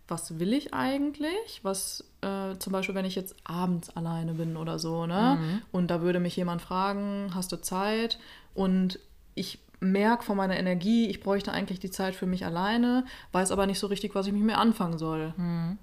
[0.09, 1.61] was will ich eigentlich?
[1.63, 5.37] Was äh, zum Beispiel, wenn ich jetzt abends alleine bin oder so, ne?
[5.39, 5.61] Mhm.
[5.71, 8.19] Und da würde mich jemand fragen, hast du Zeit?
[8.53, 8.99] Und
[9.35, 13.65] ich merke von meiner Energie, ich bräuchte eigentlich die Zeit für mich alleine, weiß aber
[13.65, 15.33] nicht so richtig, was ich mit mir anfangen soll.
[15.37, 15.77] Mhm.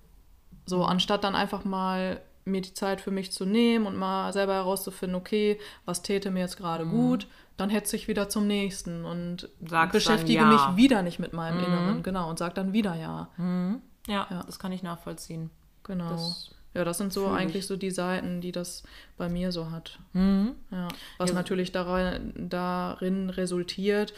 [0.66, 4.54] So, anstatt dann einfach mal mir die Zeit für mich zu nehmen und mal selber
[4.54, 6.90] herauszufinden, okay, was täte mir jetzt gerade mhm.
[6.90, 10.46] gut, dann hetze ich wieder zum nächsten und Sagst beschäftige ja.
[10.46, 11.64] mich wieder nicht mit meinem mhm.
[11.64, 13.28] Inneren, genau, und sag dann wieder ja.
[13.36, 13.82] Mhm.
[14.06, 15.50] Ja, ja, das kann ich nachvollziehen.
[15.82, 16.10] Genau.
[16.10, 17.66] Das ja, das sind so eigentlich ich.
[17.66, 18.82] so die Seiten, die das
[19.16, 19.98] bei mir so hat.
[20.12, 20.56] Mhm.
[20.70, 20.88] Ja.
[21.16, 21.34] Was ja.
[21.34, 24.12] natürlich darin, darin resultiert,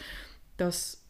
[0.57, 1.05] dass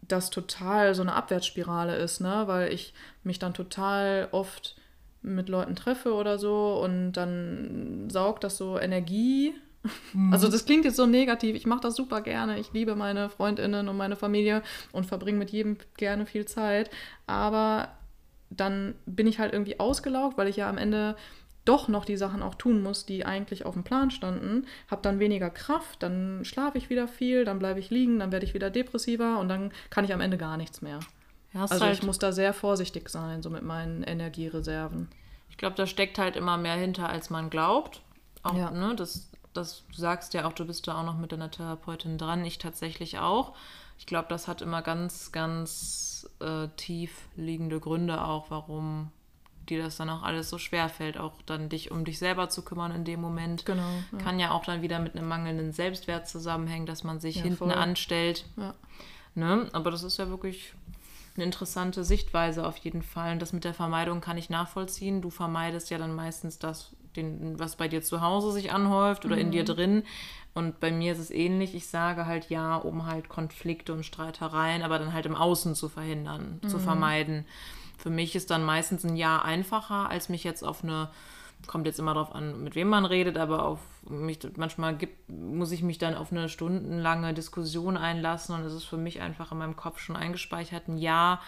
[0.00, 2.44] das total so eine Abwärtsspirale ist, ne?
[2.46, 4.76] Weil ich mich dann total oft
[5.20, 9.52] mit Leuten treffe oder so und dann saugt das so Energie.
[10.14, 10.32] Mhm.
[10.32, 11.54] Also das klingt jetzt so negativ.
[11.54, 12.58] Ich mache das super gerne.
[12.58, 16.90] Ich liebe meine Freundinnen und meine Familie und verbringe mit jedem gerne viel Zeit.
[17.26, 17.88] Aber
[18.50, 21.16] dann bin ich halt irgendwie ausgelaugt, weil ich ja am Ende
[21.64, 25.18] doch noch die Sachen auch tun muss, die eigentlich auf dem Plan standen, habe dann
[25.18, 28.70] weniger Kraft, dann schlafe ich wieder viel, dann bleibe ich liegen, dann werde ich wieder
[28.70, 31.00] depressiver und dann kann ich am Ende gar nichts mehr.
[31.52, 35.08] Ja, also halt ich muss da sehr vorsichtig sein, so mit meinen Energiereserven.
[35.50, 38.00] Ich glaube, da steckt halt immer mehr hinter, als man glaubt.
[38.42, 38.70] Auch, ja.
[38.70, 42.16] ne, das, das, du sagst ja auch, du bist da auch noch mit deiner Therapeutin
[42.16, 43.54] dran, ich tatsächlich auch.
[43.98, 49.10] Ich glaube, das hat immer ganz, ganz äh, tief liegende Gründe auch, warum
[49.68, 52.62] dir das dann auch alles so schwer fällt, auch dann dich um dich selber zu
[52.62, 53.66] kümmern in dem Moment.
[53.66, 53.82] Genau.
[54.12, 54.18] Ja.
[54.18, 57.58] Kann ja auch dann wieder mit einem mangelnden Selbstwert zusammenhängen, dass man sich ja, hinten
[57.58, 57.72] voll.
[57.72, 58.46] anstellt.
[58.56, 58.74] Ja.
[59.34, 59.68] Ne?
[59.72, 60.74] Aber das ist ja wirklich
[61.36, 63.32] eine interessante Sichtweise auf jeden Fall.
[63.32, 65.22] Und das mit der Vermeidung kann ich nachvollziehen.
[65.22, 69.36] Du vermeidest ja dann meistens das, den, was bei dir zu Hause sich anhäuft oder
[69.36, 69.42] mhm.
[69.42, 69.66] in dir mhm.
[69.66, 70.02] drin.
[70.54, 71.74] Und bei mir ist es ähnlich.
[71.74, 75.88] Ich sage halt ja, um halt Konflikte und Streitereien, aber dann halt im Außen zu
[75.88, 76.68] verhindern, mhm.
[76.68, 77.44] zu vermeiden.
[77.96, 81.10] Für mich ist dann meistens ein Ja einfacher, als mich jetzt auf eine,
[81.66, 85.72] kommt jetzt immer darauf an, mit wem man redet, aber auf mich, manchmal gibt, muss
[85.72, 89.58] ich mich dann auf eine stundenlange Diskussion einlassen und es ist für mich einfach in
[89.58, 91.40] meinem Kopf schon eingespeichert, ein Ja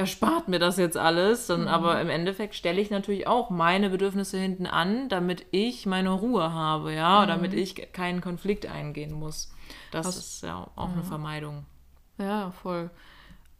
[0.00, 1.46] erspart mir das jetzt alles.
[1.46, 1.68] Dann, mhm.
[1.68, 6.52] Aber im Endeffekt stelle ich natürlich auch meine Bedürfnisse hinten an, damit ich meine Ruhe
[6.52, 7.28] habe, ja, mhm.
[7.28, 9.52] damit ich keinen Konflikt eingehen muss.
[9.92, 10.94] Das Hast, ist ja auch ja.
[10.94, 11.66] eine Vermeidung.
[12.18, 12.90] Ja, voll.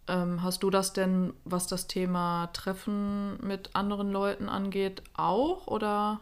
[0.08, 6.20] Ähm, hast du das denn, was das Thema Treffen mit anderen Leuten angeht, auch oder?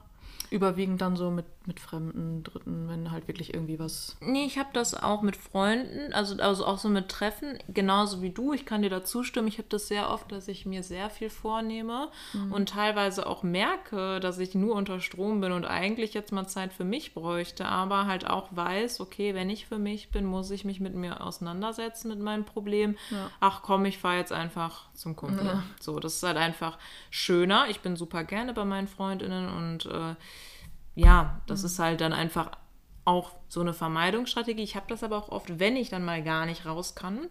[0.51, 4.17] Überwiegend dann so mit, mit fremden Dritten, wenn halt wirklich irgendwie was.
[4.21, 8.31] Nee, ich habe das auch mit Freunden, also, also auch so mit Treffen, genauso wie
[8.31, 8.55] du.
[8.55, 9.49] Ich kann dir da zustimmen.
[9.49, 12.53] Ich habe das sehr oft, dass ich mir sehr viel vornehme mhm.
[12.53, 16.73] und teilweise auch merke, dass ich nur unter Strom bin und eigentlich jetzt mal Zeit
[16.73, 20.65] für mich bräuchte, aber halt auch weiß, okay, wenn ich für mich bin, muss ich
[20.65, 22.97] mich mit mir auseinandersetzen, mit meinem Problem.
[23.11, 23.31] Ja.
[23.41, 25.45] Ach komm, ich fahre jetzt einfach zum Kumpel.
[25.45, 25.63] Ja.
[25.81, 26.79] So, das ist halt einfach
[27.11, 27.67] schöner.
[27.69, 30.15] Ich bin super gerne bei meinen Freundinnen und äh,
[30.99, 31.67] ja, das mhm.
[31.67, 32.51] ist halt dann einfach
[33.05, 34.63] auch so eine Vermeidungsstrategie.
[34.63, 37.29] Ich habe das aber auch oft, wenn ich dann mal gar nicht raus kann,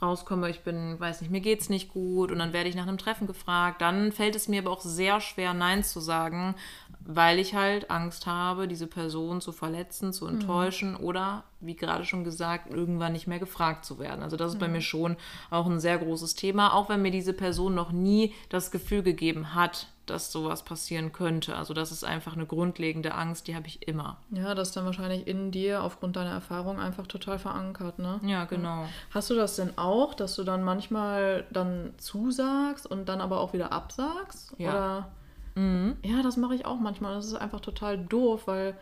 [0.00, 2.98] rauskomme, ich bin, weiß nicht, mir geht's nicht gut und dann werde ich nach einem
[2.98, 6.54] Treffen gefragt, dann fällt es mir aber auch sehr schwer, Nein zu sagen,
[7.00, 11.04] weil ich halt Angst habe, diese Person zu verletzen, zu enttäuschen mhm.
[11.04, 14.22] oder, wie gerade schon gesagt, irgendwann nicht mehr gefragt zu werden.
[14.22, 14.60] Also das ist mhm.
[14.60, 15.16] bei mir schon
[15.50, 19.54] auch ein sehr großes Thema, auch wenn mir diese Person noch nie das Gefühl gegeben
[19.54, 21.56] hat, dass sowas passieren könnte.
[21.56, 24.18] Also das ist einfach eine grundlegende Angst, die habe ich immer.
[24.30, 28.20] Ja, das ist dann wahrscheinlich in dir aufgrund deiner Erfahrung einfach total verankert, ne?
[28.24, 28.86] Ja, genau.
[29.10, 33.52] Hast du das denn auch, dass du dann manchmal dann zusagst und dann aber auch
[33.52, 34.54] wieder absagst?
[34.58, 34.70] Ja.
[34.70, 35.10] Oder?
[35.54, 35.96] Mhm.
[36.02, 37.14] Ja, das mache ich auch manchmal.
[37.14, 38.76] Das ist einfach total doof, weil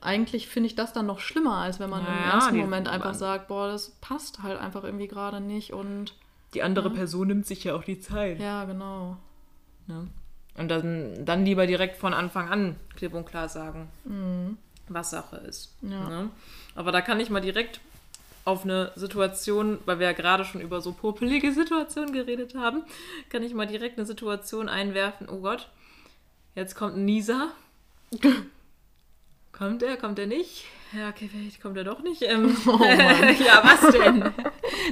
[0.00, 3.14] eigentlich finde ich das dann noch schlimmer, als wenn man ja, im ersten Moment einfach
[3.14, 6.14] sagt, boah, das passt halt einfach irgendwie gerade nicht und
[6.54, 6.94] die andere ja.
[6.94, 8.40] Person nimmt sich ja auch die Zeit.
[8.40, 9.16] Ja, genau.
[9.86, 10.04] Ja.
[10.56, 14.58] Und dann, dann lieber direkt von Anfang an klipp und klar sagen, mhm.
[14.88, 15.74] was Sache ist.
[15.80, 16.08] Ja.
[16.08, 16.30] Ne?
[16.74, 17.80] Aber da kann ich mal direkt
[18.44, 22.82] auf eine Situation, weil wir ja gerade schon über so popelige Situationen geredet haben,
[23.30, 25.28] kann ich mal direkt eine Situation einwerfen.
[25.28, 25.68] Oh Gott,
[26.54, 27.50] jetzt kommt ein Nieser.
[29.52, 30.64] kommt er, kommt er nicht?
[30.92, 32.22] Ja, okay, vielleicht kommt er doch nicht.
[32.22, 34.30] Ähm, oh ja, was denn?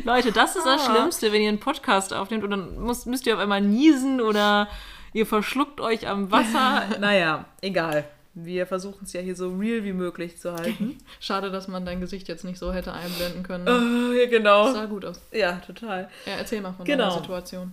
[0.05, 0.95] Leute, das ist das ah.
[0.95, 4.69] Schlimmste, wenn ihr einen Podcast aufnehmt und dann müsst, müsst ihr auf einmal niesen oder
[5.13, 6.85] ihr verschluckt euch am Wasser.
[7.01, 8.05] naja, egal.
[8.35, 10.99] Wir versuchen es ja hier so real wie möglich zu halten.
[11.21, 13.69] Schade, dass man dein Gesicht jetzt nicht so hätte einblenden können.
[13.69, 14.67] Oh, ja, genau.
[14.67, 15.21] Das sah gut aus.
[15.33, 16.09] Ja, total.
[16.27, 17.09] Ja, erzähl mal von genau.
[17.09, 17.73] deiner Situation.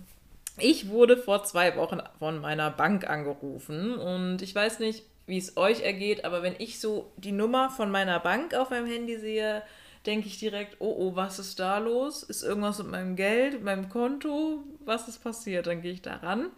[0.58, 5.56] Ich wurde vor zwei Wochen von meiner Bank angerufen und ich weiß nicht, wie es
[5.56, 9.62] euch ergeht, aber wenn ich so die Nummer von meiner Bank auf meinem Handy sehe,
[10.06, 12.24] denke ich direkt, oh oh, was ist da los?
[12.24, 14.64] Ist irgendwas mit meinem Geld, mit meinem Konto?
[14.84, 15.68] Was ist passiert?
[15.68, 16.50] Dann gehe ich da ran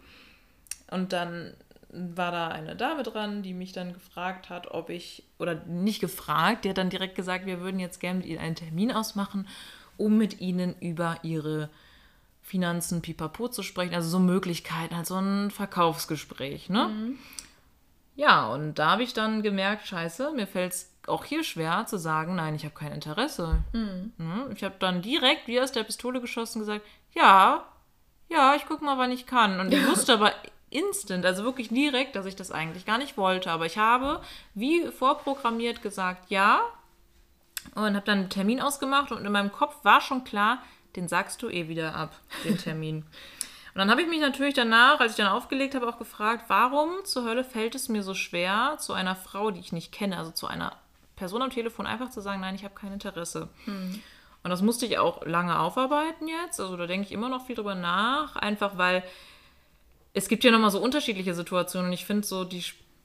[0.91, 1.53] und dann
[1.93, 6.63] war da eine Dame dran, die mich dann gefragt hat, ob ich, oder nicht gefragt,
[6.63, 9.47] die hat dann direkt gesagt, wir würden jetzt gerne mit Ihnen einen Termin ausmachen,
[9.97, 11.69] um mit Ihnen über Ihre
[12.41, 16.87] Finanzen pipapo zu sprechen, also so Möglichkeiten, halt so ein Verkaufsgespräch, ne?
[16.87, 17.19] Mhm.
[18.15, 21.97] Ja, und da habe ich dann gemerkt, scheiße, mir fällt es auch hier schwer zu
[21.97, 23.63] sagen, nein, ich habe kein Interesse.
[23.73, 24.13] Mhm.
[24.17, 24.49] Ne?
[24.55, 27.65] Ich habe dann direkt wie aus der Pistole geschossen gesagt, ja,
[28.29, 29.59] ja, ich gucke mal, wann ich kann.
[29.59, 30.33] Und ich wusste aber
[30.71, 33.51] instant, also wirklich direkt, dass ich das eigentlich gar nicht wollte.
[33.51, 34.21] Aber ich habe
[34.55, 36.61] wie vorprogrammiert gesagt, ja.
[37.75, 40.63] Und habe dann einen Termin ausgemacht und in meinem Kopf war schon klar,
[40.95, 43.05] den sagst du eh wieder ab, den Termin.
[43.73, 47.05] Und dann habe ich mich natürlich danach, als ich dann aufgelegt habe, auch gefragt, warum
[47.05, 50.31] zur Hölle fällt es mir so schwer, zu einer Frau, die ich nicht kenne, also
[50.31, 50.75] zu einer
[51.15, 53.47] Person am Telefon einfach zu sagen, nein, ich habe kein Interesse.
[53.63, 54.01] Hm.
[54.43, 56.59] Und das musste ich auch lange aufarbeiten jetzt.
[56.59, 59.03] Also da denke ich immer noch viel drüber nach, einfach weil
[60.13, 62.63] es gibt ja nochmal so unterschiedliche Situationen und ich finde so, die,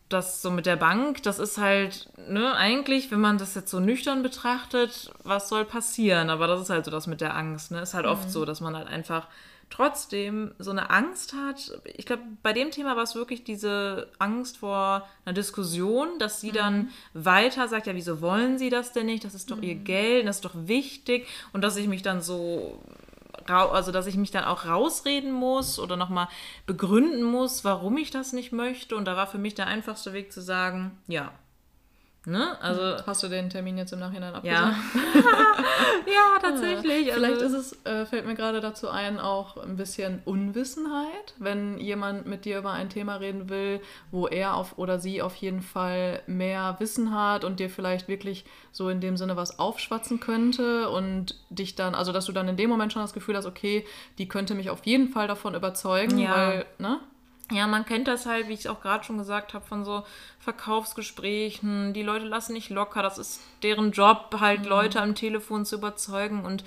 [0.09, 3.81] das so mit der Bank, das ist halt, ne, eigentlich, wenn man das jetzt so
[3.81, 6.31] nüchtern betrachtet, was soll passieren?
[6.31, 7.81] Aber das ist halt so das mit der Angst, ne?
[7.81, 8.13] Ist halt mhm.
[8.13, 9.29] oft so, dass man halt einfach
[9.69, 11.73] trotzdem so eine Angst hat.
[11.97, 16.51] Ich glaube, bei dem Thema war es wirklich diese Angst vor einer Diskussion, dass sie
[16.51, 16.55] mhm.
[16.55, 19.25] dann weiter sagt, ja, wieso wollen sie das denn nicht?
[19.25, 19.65] Das ist doch mhm.
[19.65, 21.27] ihr Geld, das ist doch wichtig.
[21.53, 22.81] Und dass ich mich dann so
[23.49, 26.29] also dass ich mich dann auch rausreden muss oder nochmal
[26.67, 28.97] begründen muss, warum ich das nicht möchte.
[28.97, 31.33] Und da war für mich der einfachste Weg zu sagen, ja,
[32.29, 32.61] Ne?
[32.61, 34.77] Also, Hast du den Termin jetzt im Nachhinein abgesagt?
[36.07, 37.13] Ja, ja tatsächlich.
[37.13, 41.79] Also, Vielleicht ist es, äh, fällt mir gerade dazu ein, auch ein bisschen Unwissenheit, wenn
[41.79, 45.63] jemand mit dir über ein Thema reden will, wo er auf oder sie auf jeden
[45.63, 50.89] Fall mehr Wissen hat und dir vielleicht wirklich so in dem Sinne was aufschwatzen könnte
[50.91, 53.87] und dich dann, also dass du dann in dem Moment schon das Gefühl hast, okay,
[54.19, 56.37] die könnte mich auf jeden Fall davon überzeugen, ja.
[56.37, 56.99] weil, ne?
[57.53, 60.05] Ja, man kennt das halt, wie ich es auch gerade schon gesagt habe, von so
[60.41, 61.93] Verkaufsgesprächen.
[61.93, 63.03] Die Leute lassen nicht locker.
[63.03, 64.69] Das ist deren Job, halt mhm.
[64.69, 66.45] Leute am Telefon zu überzeugen.
[66.45, 66.65] Und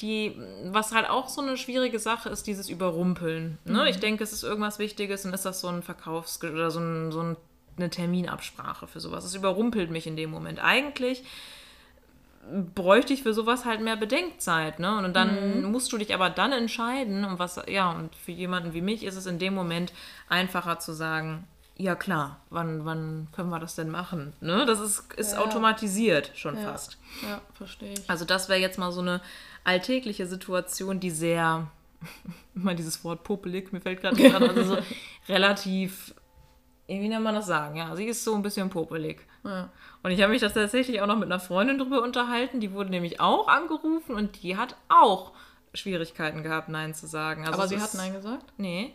[0.00, 0.34] die,
[0.66, 3.58] was halt auch so eine schwierige Sache ist, dieses Überrumpeln.
[3.66, 3.82] Ne?
[3.82, 3.86] Mhm.
[3.86, 7.12] Ich denke, es ist irgendwas Wichtiges und ist das so ein Verkaufs- oder so, ein,
[7.12, 7.36] so ein,
[7.76, 9.24] eine Terminabsprache für sowas.
[9.24, 10.64] Es überrumpelt mich in dem Moment.
[10.64, 11.24] Eigentlich
[12.74, 14.98] bräuchte ich für sowas halt mehr Bedenkzeit, ne?
[14.98, 15.70] Und dann mhm.
[15.70, 19.16] musst du dich aber dann entscheiden und was, ja, und für jemanden wie mich ist
[19.16, 19.92] es in dem Moment
[20.28, 24.32] einfacher zu sagen, ja klar, wann, wann können wir das denn machen?
[24.40, 24.66] Ne?
[24.66, 25.38] Das ist, ist ja.
[25.38, 26.64] automatisiert schon ja.
[26.64, 26.98] fast.
[27.22, 28.10] Ja, verstehe ich.
[28.10, 29.20] Also das wäre jetzt mal so eine
[29.64, 31.68] alltägliche Situation, die sehr,
[32.54, 34.78] immer dieses Wort popelig, mir fällt gerade nicht an, also so
[35.28, 36.14] relativ,
[37.00, 37.76] wie nennt man das sagen?
[37.76, 39.26] Ja, sie ist so ein bisschen popelig.
[39.44, 39.70] Ja.
[40.02, 42.60] Und ich habe mich das tatsächlich auch noch mit einer Freundin drüber unterhalten.
[42.60, 45.32] Die wurde nämlich auch angerufen und die hat auch
[45.74, 47.46] Schwierigkeiten gehabt, Nein zu sagen.
[47.46, 48.44] Also Aber sie hat Nein gesagt?
[48.56, 48.94] Nee.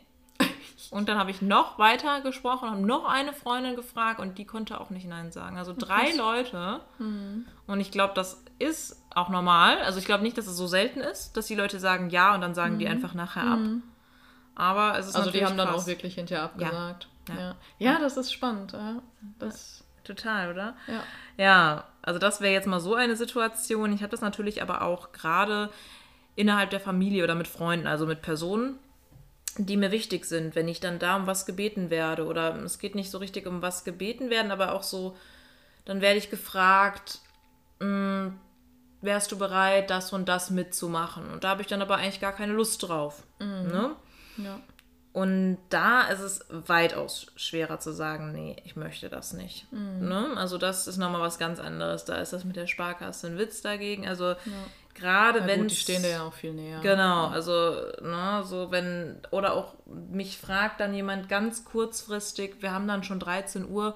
[0.92, 4.80] Und dann habe ich noch weiter gesprochen, habe noch eine Freundin gefragt und die konnte
[4.80, 5.58] auch nicht Nein sagen.
[5.58, 6.82] Also drei Leute.
[7.00, 9.80] Und ich glaube, das ist auch normal.
[9.80, 12.42] Also ich glaube nicht, dass es so selten ist, dass die Leute sagen Ja und
[12.42, 13.60] dann sagen die einfach nachher ab.
[14.56, 15.84] Aber es ist Also die haben dann krass.
[15.84, 17.04] auch wirklich hinterher abgesagt.
[17.04, 17.10] Ja.
[17.36, 18.00] Ja, ja.
[18.00, 18.74] das ist spannend.
[18.74, 19.02] Ja.
[19.40, 20.76] Das, Total, oder?
[20.88, 21.04] ja.
[21.38, 23.94] Ja, also das wäre jetzt mal so eine Situation.
[23.94, 25.70] Ich habe das natürlich aber auch gerade
[26.36, 28.80] innerhalb der Familie oder mit Freunden, also mit Personen,
[29.58, 32.96] die mir wichtig sind, wenn ich dann da um was gebeten werde oder es geht
[32.96, 35.18] nicht so richtig um was gebeten werden, aber auch so,
[35.86, 37.20] dann werde ich gefragt,
[37.80, 38.30] "Mm,
[39.02, 41.30] wärst du bereit, das und das mitzumachen?
[41.32, 43.24] Und da habe ich dann aber eigentlich gar keine Lust drauf.
[43.40, 43.96] Ne?
[44.38, 44.60] ja.
[45.18, 49.66] Und da ist es weitaus schwerer zu sagen, nee, ich möchte das nicht.
[49.72, 50.34] Ne?
[50.36, 52.06] Also das ist nochmal was ganz anderes.
[52.06, 54.08] Da ist das mit der Sparkasse ein Witz dagegen.
[54.08, 54.36] Also
[54.94, 56.82] gerade Ja, wenn die stehen dir ja auch viel näher.
[56.82, 62.88] Genau, also ne, so wenn oder auch mich fragt dann jemand ganz kurzfristig, wir haben
[62.88, 63.96] dann schon 13 Uhr,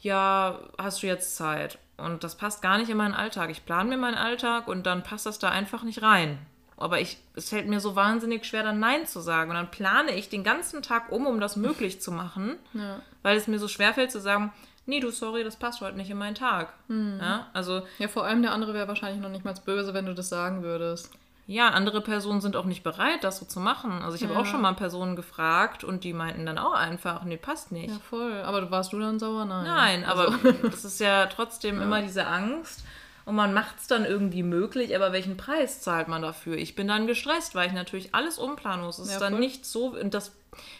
[0.00, 1.78] ja, hast du jetzt Zeit?
[1.96, 3.48] Und das passt gar nicht in meinen Alltag.
[3.48, 6.44] Ich plane mir meinen Alltag und dann passt das da einfach nicht rein.
[6.76, 9.50] Aber ich, es fällt mir so wahnsinnig schwer, dann Nein zu sagen.
[9.50, 13.00] Und dann plane ich den ganzen Tag um, um das möglich zu machen, Ja.
[13.22, 14.52] weil es mir so schwer fällt zu sagen,
[14.86, 16.72] nee, du, sorry, das passt heute nicht in meinen Tag.
[16.88, 20.14] Ja, also ja, vor allem der andere wäre wahrscheinlich noch nicht mal böse, wenn du
[20.14, 21.10] das sagen würdest.
[21.48, 24.00] Ja, andere Personen sind auch nicht bereit, das so zu machen.
[24.02, 24.40] Also ich habe Ja.
[24.40, 27.90] auch schon mal Personen gefragt und die meinten dann auch einfach, nee, passt nicht.
[27.90, 28.42] Ja, voll.
[28.42, 29.44] Aber warst du dann sauer?
[29.44, 29.64] Nein.
[29.64, 32.84] Nein, aber Also, das ist ja trotzdem immer diese Angst
[33.24, 36.56] und man macht es dann irgendwie möglich, aber welchen Preis zahlt man dafür?
[36.56, 38.98] Ich bin dann gestresst, weil ich natürlich alles umplanen muss.
[38.98, 39.40] Es Ja, ist dann voll.
[39.40, 40.32] nicht so, und das,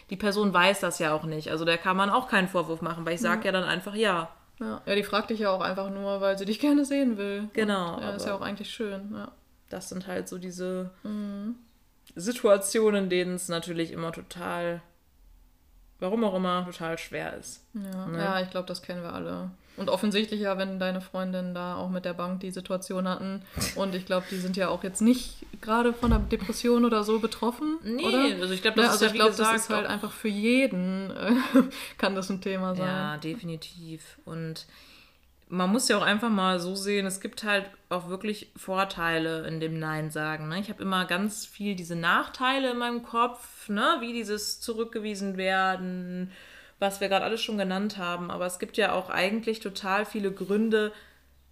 [0.09, 1.49] die Person weiß das ja auch nicht.
[1.51, 4.29] Also der kann man auch keinen Vorwurf machen, weil ich sage ja dann einfach ja.
[4.59, 4.81] ja.
[4.85, 7.49] ja, die fragt dich ja auch einfach nur, weil sie dich gerne sehen will.
[7.53, 9.13] Genau, Und, ja, ist ja auch eigentlich schön.
[9.15, 9.31] Ja.
[9.69, 11.55] Das sind halt so diese Mhm.
[12.15, 14.81] Situationen, in denen es natürlich immer total,
[15.99, 17.65] warum auch immer, total schwer ist.
[17.73, 18.17] Ja, Ne?
[18.19, 19.49] ja ich glaube, das kennen wir alle.
[19.75, 23.41] Und offensichtlich ja, wenn deine Freundin da auch mit der Bank die Situation hatten.
[23.75, 27.19] Und ich glaube, die sind ja auch jetzt nicht gerade von einer Depression oder so
[27.19, 27.79] betroffen.
[27.83, 28.41] Nee, oder?
[28.41, 29.87] also ich glaube, das Ja, ist also ja ich wie glaube, das gesagt ist halt
[29.87, 31.31] einfach für jeden, äh,
[31.97, 32.85] kann das ein Thema sein.
[32.85, 34.19] Ja, definitiv.
[34.25, 34.67] Und
[35.49, 39.59] man muss ja auch einfach mal so sehen, es gibt halt auch wirklich Vorteile in
[39.59, 40.49] dem Nein sagen.
[40.49, 40.59] Ne?
[40.59, 43.97] Ich habe immer ganz viel diese Nachteile in meinem Kopf, ne?
[44.01, 46.31] wie dieses zurückgewiesen werden,
[46.79, 48.31] was wir gerade alles schon genannt haben.
[48.31, 50.91] Aber es gibt ja auch eigentlich total viele Gründe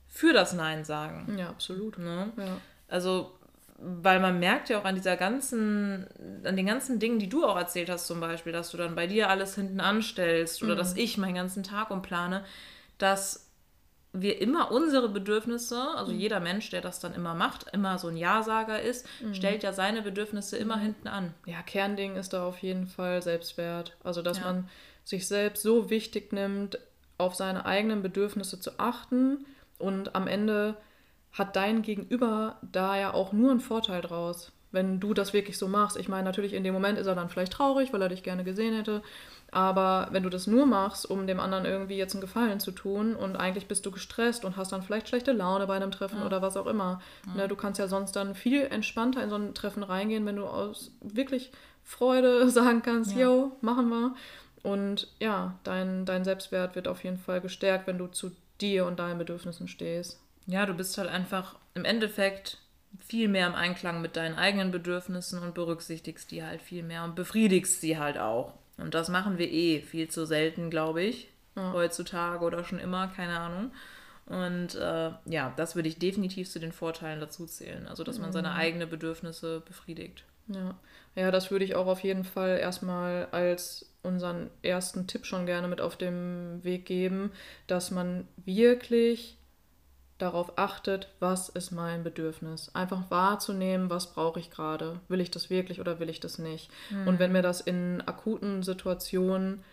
[0.07, 1.35] für das Nein sagen.
[1.37, 1.97] Ja, absolut.
[1.97, 2.31] Ne?
[2.37, 2.57] Ja.
[2.87, 3.31] Also,
[3.77, 6.05] weil man merkt ja auch an dieser ganzen,
[6.43, 9.07] an den ganzen Dingen, die du auch erzählt hast, zum Beispiel, dass du dann bei
[9.07, 12.43] dir alles hinten anstellst oder dass ich meinen ganzen Tag umplane,
[12.97, 13.47] dass
[14.13, 18.17] wir immer unsere Bedürfnisse, also jeder Mensch, der das dann immer macht, immer so ein
[18.17, 21.33] Ja-Sager ist, stellt ja seine Bedürfnisse immer hinten an.
[21.45, 23.95] ja, Kernding ist da auf jeden Fall Selbstwert.
[24.03, 24.43] Also, dass Ja.
[24.47, 24.69] man
[25.03, 26.79] sich selbst so wichtig nimmt,
[27.17, 29.45] auf seine eigenen Bedürfnisse zu achten
[29.77, 30.75] und am Ende
[31.33, 35.67] hat dein Gegenüber da ja auch nur einen Vorteil draus, wenn du das wirklich so
[35.67, 35.97] machst.
[35.97, 38.43] Ich meine, natürlich in dem Moment ist er dann vielleicht traurig, weil er dich gerne
[38.43, 39.01] gesehen hätte,
[39.51, 43.15] aber wenn du das nur machst, um dem anderen irgendwie jetzt einen Gefallen zu tun
[43.15, 46.41] und eigentlich bist du gestresst und hast dann vielleicht schlechte Laune bei einem Treffen oder
[46.41, 47.01] was auch immer.
[47.35, 50.45] Ne, du kannst ja sonst dann viel entspannter in so ein Treffen reingehen, wenn du
[50.45, 51.51] aus wirklich
[51.83, 53.23] Freude sagen kannst, Ja.
[53.27, 54.15] yo, machen wir.
[54.63, 58.99] Und ja, dein, dein Selbstwert wird auf jeden Fall gestärkt, wenn du zu dir und
[58.99, 60.19] deinen Bedürfnissen stehst.
[60.45, 62.59] Ja, du bist halt einfach im Endeffekt
[62.99, 67.15] viel mehr im Einklang mit deinen eigenen Bedürfnissen und berücksichtigst die halt viel mehr und
[67.15, 68.53] befriedigst sie halt auch.
[68.77, 73.39] Und das machen wir eh viel zu selten, glaube ich, heutzutage oder schon immer, keine
[73.39, 73.71] Ahnung.
[74.25, 77.87] Und äh, ja, das würde ich definitiv zu den Vorteilen dazu zählen.
[77.87, 80.23] Also, dass man seine eigenen Bedürfnisse befriedigt.
[80.47, 80.75] Ja.
[81.15, 85.67] Ja, das würde ich auch auf jeden Fall erstmal als unseren ersten Tipp schon gerne
[85.67, 87.31] mit auf dem Weg geben,
[87.67, 89.37] dass man wirklich
[90.17, 92.73] darauf achtet, was ist mein Bedürfnis.
[92.75, 94.99] Einfach wahrzunehmen, was brauche ich gerade.
[95.07, 96.69] Will ich das wirklich oder will ich das nicht?
[97.07, 99.63] Und wenn mir das in akuten Situationen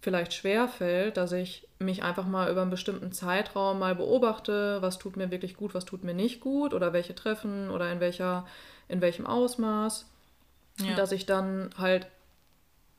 [0.00, 4.98] vielleicht schwer fällt, dass ich mich einfach mal über einen bestimmten Zeitraum mal beobachte, was
[4.98, 8.46] tut mir wirklich gut, was tut mir nicht gut oder welche Treffen oder in welcher
[8.86, 10.10] in welchem Ausmaß,
[10.80, 10.94] Ja.
[10.94, 12.06] dass ich dann halt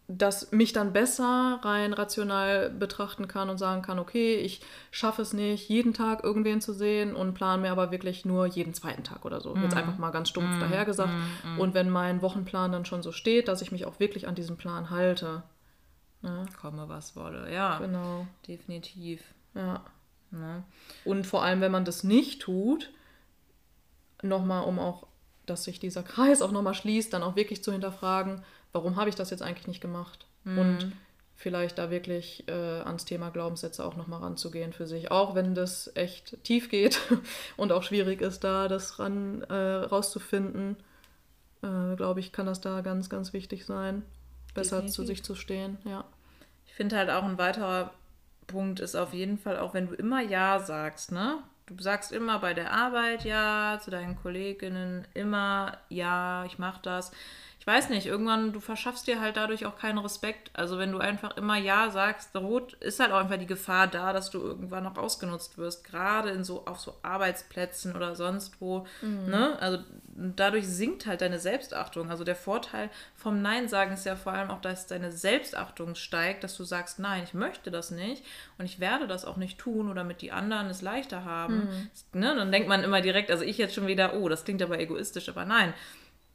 [0.07, 4.61] dass mich dann besser rein rational betrachten kann und sagen kann, okay, ich
[4.91, 8.75] schaffe es nicht, jeden Tag irgendwen zu sehen und plane mir aber wirklich nur jeden
[8.75, 9.55] zweiten Tag oder so.
[9.55, 11.11] Jetzt einfach mal ganz stumpf dahergesagt.
[11.57, 14.57] Und wenn mein Wochenplan dann schon so steht, dass ich mich auch wirklich an diesen
[14.57, 15.41] Plan halte.
[16.21, 16.45] Ne?
[16.61, 17.51] Komme, was wolle.
[17.51, 18.27] Ja, Genau.
[18.47, 19.23] definitiv.
[19.55, 19.83] Ja.
[20.29, 20.63] Ne?
[21.03, 22.91] Und vor allem, wenn man das nicht tut,
[24.21, 25.07] nochmal, um auch
[25.45, 29.15] dass sich dieser Kreis auch nochmal schließt, dann auch wirklich zu hinterfragen, warum habe ich
[29.15, 30.25] das jetzt eigentlich nicht gemacht?
[30.43, 30.57] Mhm.
[30.57, 30.91] Und
[31.35, 35.11] vielleicht da wirklich äh, ans Thema Glaubenssätze auch nochmal ranzugehen für sich.
[35.11, 36.99] Auch wenn das echt tief geht
[37.57, 40.77] und auch schwierig ist, da das ran äh, rauszufinden,
[41.61, 44.03] äh, glaube ich, kann das da ganz, ganz wichtig sein,
[44.53, 44.95] besser Definitiv.
[44.95, 45.77] zu sich zu stehen.
[45.83, 46.05] Ja.
[46.67, 47.91] Ich finde halt auch ein weiterer
[48.47, 51.39] Punkt ist auf jeden Fall auch, wenn du immer Ja sagst, ne?
[51.67, 57.11] Du sagst immer bei der Arbeit Ja, zu deinen Kolleginnen immer Ja, ich mach das.
[57.67, 60.51] Ich weiß nicht, irgendwann, du verschaffst dir halt dadurch auch keinen Respekt.
[60.53, 64.13] Also wenn du einfach immer Ja sagst, rot, ist halt auch einfach die Gefahr da,
[64.13, 65.83] dass du irgendwann noch ausgenutzt wirst.
[65.83, 68.85] Gerade in so, auf so Arbeitsplätzen oder sonst wo.
[69.01, 69.57] Ne?
[69.59, 69.79] Also
[70.15, 72.11] dadurch sinkt halt deine Selbstachtung.
[72.11, 76.43] Also der Vorteil vom Nein sagen ist ja vor allem auch, dass deine Selbstachtung steigt,
[76.43, 78.23] dass du sagst, nein, ich möchte das nicht
[78.59, 81.89] und ich werde das auch nicht tun oder damit die anderen es leichter haben.
[82.13, 82.35] Ne?
[82.35, 85.29] Dann denkt man immer direkt, also ich jetzt schon wieder, oh, das klingt aber egoistisch,
[85.29, 85.73] aber nein.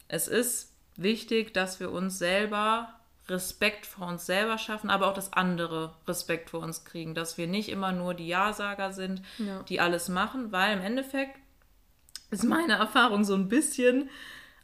[0.09, 0.70] Es ist
[1.03, 2.95] wichtig, dass wir uns selber
[3.29, 7.47] Respekt vor uns selber schaffen, aber auch dass andere Respekt vor uns kriegen, dass wir
[7.47, 9.63] nicht immer nur die Ja-Sager sind, Ja.
[9.69, 11.39] die alles machen, weil im Endeffekt
[12.31, 14.09] ist meine Erfahrung so ein bisschen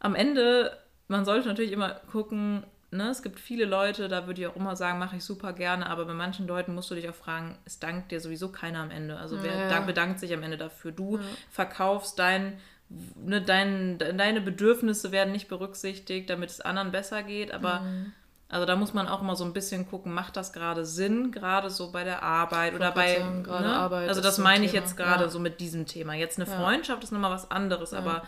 [0.01, 0.77] am Ende,
[1.09, 4.75] man sollte natürlich immer gucken, ne, es gibt viele Leute, da würde ich auch immer
[4.77, 7.79] sagen, mache ich super gerne, aber bei manchen Leuten musst du dich auch fragen, es
[7.79, 9.17] dankt dir sowieso keiner am Ende.
[9.19, 9.69] Also wer Ja.
[9.69, 10.91] dank- bedankt sich am Ende dafür?
[10.93, 11.21] Du
[11.51, 12.59] verkaufst dein,
[12.89, 18.13] ne, dein, deine Bedürfnisse werden nicht berücksichtigt, damit es anderen besser geht, aber Mhm.
[18.49, 21.69] also da muss man auch immer so ein bisschen gucken, macht das gerade Sinn, gerade
[21.71, 23.77] so bei der Arbeit oder bei sagen, ne?
[23.77, 25.31] Arbeit Also das meine ich Thema, jetzt gerade ja.
[25.31, 26.15] so mit diesem Thema.
[26.15, 26.57] Jetzt eine Ja.
[26.61, 28.23] Freundschaft ist nochmal was anderes, aber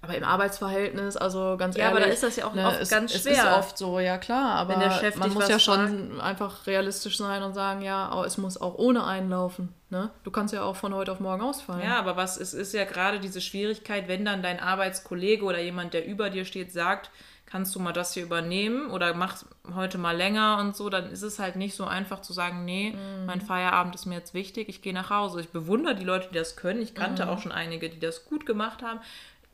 [0.00, 2.08] Aber im Arbeitsverhältnis, also ganz Ja, aber ehrlich.
[2.08, 3.32] da ist das ja auch ne, oft es, ganz Es schwer.
[3.32, 7.16] ist oft so, ja klar, aber Wenn der Chef man muss ja schon einfach realistisch
[7.18, 9.74] sein und sagen, ja, es muss auch ohne einlaufen.
[9.90, 10.10] Ne?
[10.22, 11.82] Du kannst ja auch von heute auf morgen ausfallen.
[11.82, 15.94] Ja, aber was es ist ja gerade diese Schwierigkeit, wenn dann dein Arbeitskollege oder jemand,
[15.94, 17.10] der über dir steht, sagt,
[17.46, 19.42] kannst du mal das hier übernehmen oder mach
[19.74, 22.94] heute mal länger und so, dann ist es halt nicht so einfach zu sagen, nee,
[23.26, 25.40] mein Feierabend ist mir jetzt wichtig, ich gehe nach Hause.
[25.40, 26.82] Ich bewundere die Leute, die das können.
[26.82, 29.00] Ich kannte auch schon einige, die das gut gemacht haben.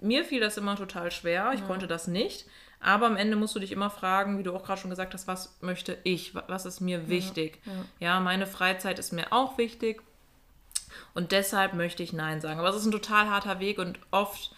[0.05, 1.53] Mir fiel das immer total schwer.
[1.55, 2.47] Ich konnte das nicht.
[2.81, 5.27] Aber am Ende musst du dich immer fragen, wie du auch gerade schon gesagt hast,
[5.27, 6.35] was möchte ich?
[6.35, 7.61] Wa- Was ist mir wichtig?
[7.99, 10.03] ja, meine Freizeit ist mir auch wichtig.
[11.15, 12.59] Und deshalb möchte ich Nein sagen.
[12.61, 14.55] Aber es ist ein total harter Weg und oft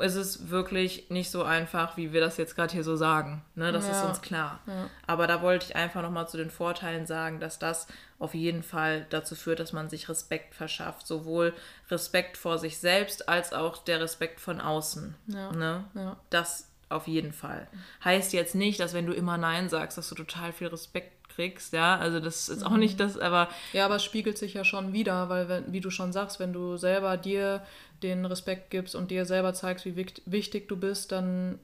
[0.00, 3.44] ist es wirklich nicht so einfach, wie wir das jetzt gerade hier so sagen.
[3.54, 4.08] Ne, das ist Ja.
[4.08, 4.60] uns klar.
[5.06, 7.86] Aber da wollte ich einfach nochmal zu den Vorteilen sagen, dass das
[8.18, 11.06] auf jeden Fall dazu führt, dass man sich Respekt verschafft.
[11.06, 11.52] Sowohl
[11.90, 15.14] Respekt vor sich selbst als auch der Respekt von außen.
[15.26, 15.52] Ja.
[15.52, 15.84] Ne?
[15.94, 16.16] Ja.
[16.30, 17.66] Das auf jeden Fall.
[18.04, 21.72] Heißt jetzt nicht, dass wenn du immer Nein sagst, dass du total viel Respekt kriegst,
[21.72, 21.96] ja.
[21.98, 25.28] Also das ist auch nicht das, aber Ja, aber es spiegelt sich ja schon wieder,
[25.28, 27.62] weil, wenn, wie du schon sagst, wenn du selber dir
[28.02, 31.58] den Respekt gibst und dir selber zeigst, wie wicht- wichtig du bist, dann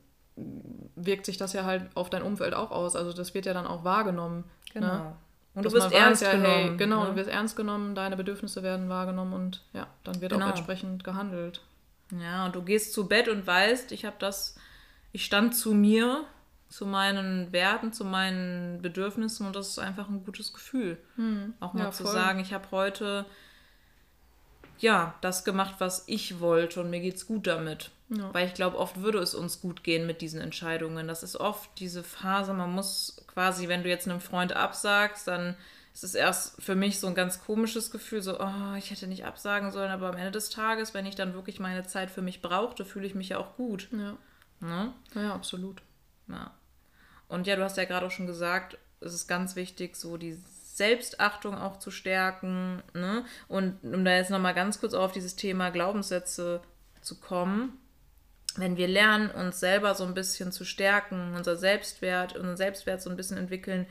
[0.97, 2.97] wirkt sich das ja halt auf dein Umfeld auch aus.
[2.97, 4.45] Also das wird ja dann auch wahrgenommen.
[4.73, 4.87] genau.
[4.87, 5.13] Ne?
[5.55, 6.69] Und du wirst ernst ja, genommen.
[6.69, 7.11] Hey, genau, ne?
[7.11, 10.45] du wirst ernst genommen, deine Bedürfnisse werden wahrgenommen und ja, dann wird Genau.
[10.47, 11.61] auch entsprechend gehandelt.
[12.19, 14.55] Ja, und du gehst zu Bett und weißt, ich habe das,
[15.13, 16.25] ich stand zu mir,
[16.69, 20.99] zu meinen Werten, zu meinen Bedürfnissen und das ist einfach ein gutes Gefühl.
[21.59, 22.13] Auch mal Ja, zu voll.
[22.13, 23.27] sagen, ich habe heute
[24.83, 27.91] ja das gemacht, was ich wollte und mir geht's gut damit.
[28.09, 28.33] Ja.
[28.35, 31.07] Weil ich glaube, oft würde es uns gut gehen mit diesen Entscheidungen.
[31.07, 35.57] Das ist oft diese Phase, man muss quasi, wenn du jetzt einem Freund absagst, dann
[35.95, 39.25] ist es erst für mich so ein ganz komisches Gefühl, so, oh, ich hätte nicht
[39.25, 42.43] absagen sollen, aber am Ende des Tages, wenn ich dann wirklich meine Zeit für mich
[42.43, 43.89] brauchte, fühle ich mich ja auch gut.
[43.93, 44.17] Ja,
[44.61, 44.93] Ne?
[45.15, 45.83] ja absolut.
[46.29, 46.53] Ja.
[47.29, 50.39] Und ja, du hast ja gerade auch schon gesagt, es ist ganz wichtig, so die
[50.77, 52.83] Selbstachtung auch zu stärken.
[52.95, 53.25] Ne?
[53.49, 56.61] Und um da jetzt nochmal ganz kurz auf dieses Thema Glaubenssätze
[57.01, 57.79] zu kommen,
[58.57, 63.11] wenn wir lernen, uns selber so ein bisschen zu stärken, unser Selbstwert, unseren Selbstwert so
[63.11, 63.87] ein bisschen entwickeln,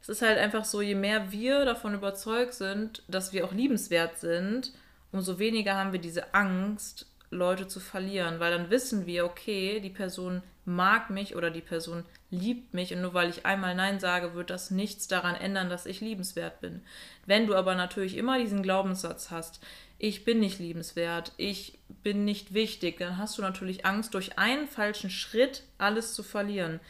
[0.00, 4.18] es ist halt einfach so, je mehr wir davon überzeugt sind, dass wir auch liebenswert
[4.18, 4.72] sind,
[5.10, 9.90] umso weniger haben wir diese Angst, Leute zu verlieren, weil dann wissen wir, okay, die
[9.90, 14.34] Person mag mich oder die Person liebt mich und nur weil ich einmal Nein sage,
[14.34, 16.82] wird das nichts daran ändern, dass ich liebenswert bin.
[17.24, 19.60] Wenn du aber natürlich immer diesen Glaubenssatz hast,
[19.98, 24.68] ich bin nicht liebenswert, ich bin nicht wichtig, dann hast du natürlich Angst, durch einen
[24.68, 26.80] falschen Schritt alles zu verlieren.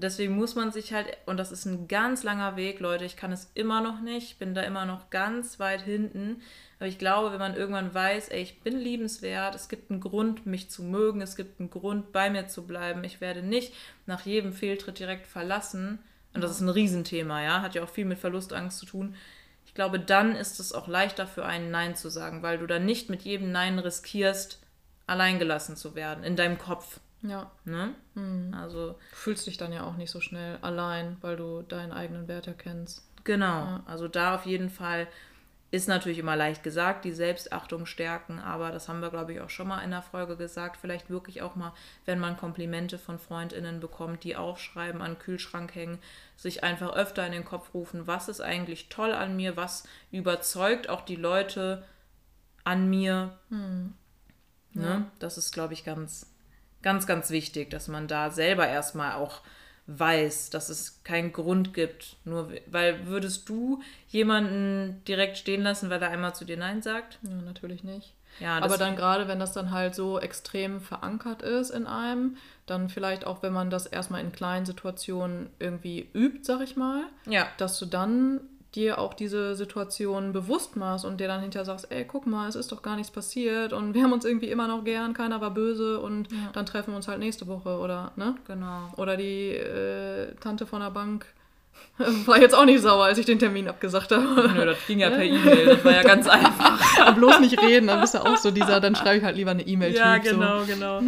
[0.00, 3.32] Deswegen muss man sich halt, und das ist ein ganz langer Weg, Leute, ich kann
[3.32, 6.42] es immer noch nicht, ich bin da immer noch ganz weit hinten.
[6.78, 10.46] Aber ich glaube, wenn man irgendwann weiß, ey, ich bin liebenswert, es gibt einen Grund,
[10.46, 13.74] mich zu mögen, es gibt einen Grund, bei mir zu bleiben, ich werde nicht
[14.06, 15.98] nach jedem Fehltritt direkt verlassen.
[16.32, 19.14] Und das ist ein Riesenthema, ja, hat ja auch viel mit Verlustangst zu tun.
[19.70, 22.84] Ich glaube, dann ist es auch leichter für einen Nein zu sagen, weil du dann
[22.84, 24.58] nicht mit jedem Nein riskierst,
[25.06, 26.98] alleingelassen zu werden in deinem Kopf.
[27.22, 27.52] Ja.
[27.64, 27.94] Ne?
[28.52, 32.26] Also Du fühlst dich dann ja auch nicht so schnell allein, weil du deinen eigenen
[32.26, 33.06] Wert erkennst.
[33.22, 35.06] Genau, also da auf jeden Fall
[35.72, 39.50] ist natürlich immer leicht gesagt, die Selbstachtung stärken, aber das haben wir, glaube ich, auch
[39.50, 40.76] schon mal in der Folge gesagt.
[40.76, 41.72] Vielleicht wirklich auch mal,
[42.06, 46.00] wenn man Komplimente von FreundInnen bekommt, die aufschreiben, an den Kühlschrank hängen,
[46.36, 50.88] sich einfach öfter in den Kopf rufen, was ist eigentlich toll an mir, was überzeugt
[50.88, 51.84] auch die Leute
[52.64, 53.38] an mir.
[54.72, 55.10] Ne?
[55.20, 56.26] Das ist, glaube ich, ganz,
[56.82, 59.40] ganz, ganz wichtig, dass man da selber erstmal auch
[59.98, 62.16] weiß, dass es keinen Grund gibt.
[62.24, 67.18] Nur weil würdest du jemanden direkt stehen lassen, weil er einmal zu dir Nein sagt?
[67.22, 68.14] Ja, natürlich nicht.
[68.38, 72.36] Ja, Aber dann gerade, wenn das dann halt so extrem verankert ist in einem,
[72.66, 77.02] dann vielleicht auch, wenn man das erstmal in kleinen Situationen irgendwie übt, sag ich mal,
[77.26, 78.40] Ja, dass du dann
[78.74, 82.54] dir auch diese Situation bewusst machst und dir dann hinterher sagst, ey, guck mal, es
[82.54, 85.50] ist doch gar nichts passiert und wir haben uns irgendwie immer noch gern, keiner war
[85.50, 88.36] böse und dann treffen wir uns halt nächste Woche oder, ne?
[88.46, 88.92] genau.
[88.96, 91.26] Oder die äh, Tante von der Bank
[92.26, 94.50] war jetzt auch nicht sauer, als ich den Termin abgesagt habe.
[94.54, 96.80] Nö, das ging ja per E-Mail, das war ja ganz einfach.
[97.00, 99.50] Aber bloß nicht reden, dann bist du auch so dieser, dann schreibe ich halt lieber
[99.50, 99.94] eine E-Mail.
[99.94, 101.00] Ja, genau, genau.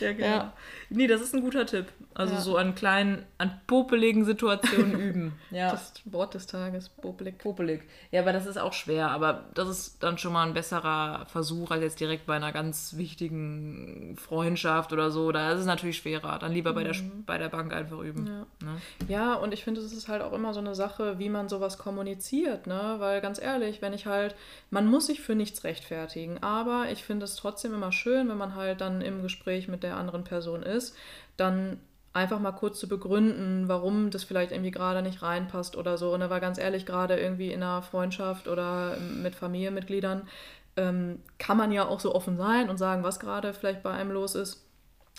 [0.00, 0.26] Ja, genau.
[0.26, 0.52] Ja.
[0.90, 1.86] Nee, das ist ein guter Tipp.
[2.14, 2.40] Also Ja.
[2.40, 5.32] so an kleinen, an popeligen Situationen üben.
[5.50, 5.72] Ja.
[5.72, 7.38] Das Wort des Tages, Boblik.
[7.38, 7.82] Popelig.
[8.12, 9.10] Ja, aber das ist auch schwer.
[9.10, 12.96] Aber das ist dann schon mal ein besserer Versuch als jetzt direkt bei einer ganz
[12.96, 15.32] wichtigen Freundschaft oder so.
[15.32, 16.38] Da ist es natürlich schwerer.
[16.38, 16.94] Dann lieber bei, der,
[17.26, 18.26] bei der Bank einfach üben.
[18.26, 18.66] Ja.
[18.66, 18.80] Ne?
[19.08, 21.78] Ja, und ich finde, es ist halt auch immer so eine Sache, wie man sowas
[21.78, 22.96] kommuniziert, ne?
[22.98, 24.34] Weil ganz ehrlich, wenn ich halt,
[24.70, 28.54] man muss sich für nichts rechtfertigen, aber ich finde es trotzdem immer schön, wenn man
[28.54, 30.96] halt dann im Gespräch mit der anderen Person ist,
[31.36, 31.78] dann
[32.14, 36.16] einfach mal kurz zu begründen, warum das vielleicht irgendwie gerade nicht reinpasst oder so.
[36.16, 36.30] Ne?
[36.30, 40.28] Weil ganz ehrlich, gerade irgendwie in einer Freundschaft oder mit Familienmitgliedern
[40.76, 44.12] ähm, kann man ja auch so offen sein und sagen, was gerade vielleicht bei einem
[44.12, 44.64] los ist.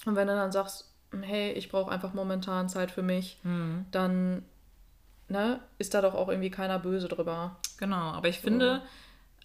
[0.05, 0.91] Und wenn du dann sagst,
[1.21, 3.39] hey, ich brauche einfach momentan Zeit für mich,
[3.91, 4.43] dann
[5.27, 7.57] ne, ist da doch auch irgendwie keiner böse drüber.
[7.77, 8.81] Genau, aber ich finde,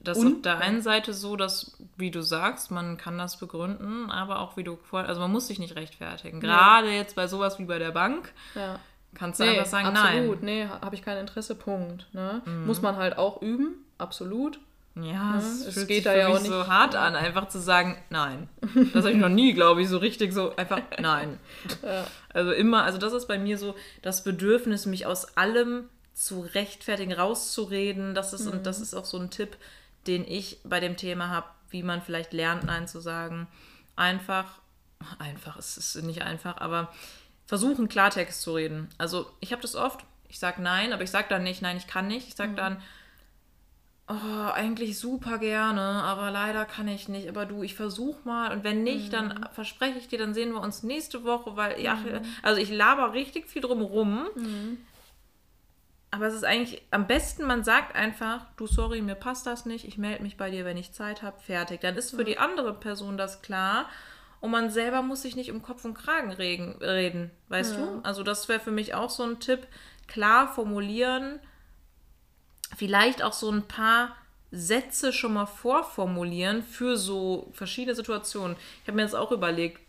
[0.03, 4.11] das ist auf der einen Seite so, dass, wie du sagst, man kann das begründen,
[4.11, 6.41] aber auch wie du also man muss sich nicht rechtfertigen.
[6.41, 8.79] Gerade jetzt bei sowas wie bei der Bank Ja.
[9.15, 10.43] kannst du Nee, einfach sagen, absolut.
[10.43, 12.07] Nee, habe ich kein Interesse, Punkt.
[12.13, 12.43] Ne?
[12.67, 14.59] Muss man halt auch üben, absolut.
[14.95, 15.15] nein.
[15.15, 17.59] Ja, es, es fühlt geht sich da ja auch nicht- so hart an, einfach zu
[17.61, 18.49] sagen, nein.
[18.93, 21.39] Das habe ich noch nie, glaube ich, so richtig so einfach nein.
[21.83, 22.07] Ja.
[22.35, 27.13] Also immer, also das ist bei mir so das Bedürfnis, mich aus allem zu rechtfertigen,
[27.13, 28.15] rauszureden.
[28.15, 29.57] Das ist, und das ist auch so ein Tipp,
[30.07, 33.47] den ich bei dem Thema habe, wie man vielleicht lernt, Nein zu sagen.
[33.97, 34.61] Einfach,
[35.19, 36.93] einfach, es ist nicht einfach, aber
[37.47, 38.89] versuchen, Klartext zu reden.
[38.99, 41.87] Also ich habe das oft, ich sage Nein, aber ich sage dann nicht, nein, ich
[41.87, 42.29] kann nicht.
[42.29, 42.81] Ich sage dann,
[44.11, 47.29] oh, eigentlich super gerne, aber leider kann ich nicht.
[47.29, 48.53] Aber du, ich versuche mal.
[48.53, 51.99] Und wenn nicht, dann verspreche ich dir, dann sehen wir uns nächste Woche, weil, ja,
[52.43, 54.27] also ich laber richtig viel drum rum.
[56.13, 59.87] Aber es ist eigentlich am besten, man sagt einfach, du, sorry, mir passt das nicht,
[59.87, 61.81] ich melde mich bei dir, wenn ich Zeit habe, fertig.
[61.83, 63.89] Dann ist für die andere Person das klar
[64.41, 68.01] und man selber muss sich nicht um Kopf und Kragen regen, reden, weißt du?
[68.03, 69.69] Also das wäre für mich auch so ein Tipp,
[70.09, 71.39] klar formulieren,
[72.77, 74.17] vielleicht auch so ein paar
[74.51, 78.57] Sätze schon mal vorformulieren für so verschiedene Situationen.
[78.83, 79.81] Ich habe mir jetzt auch überlegt,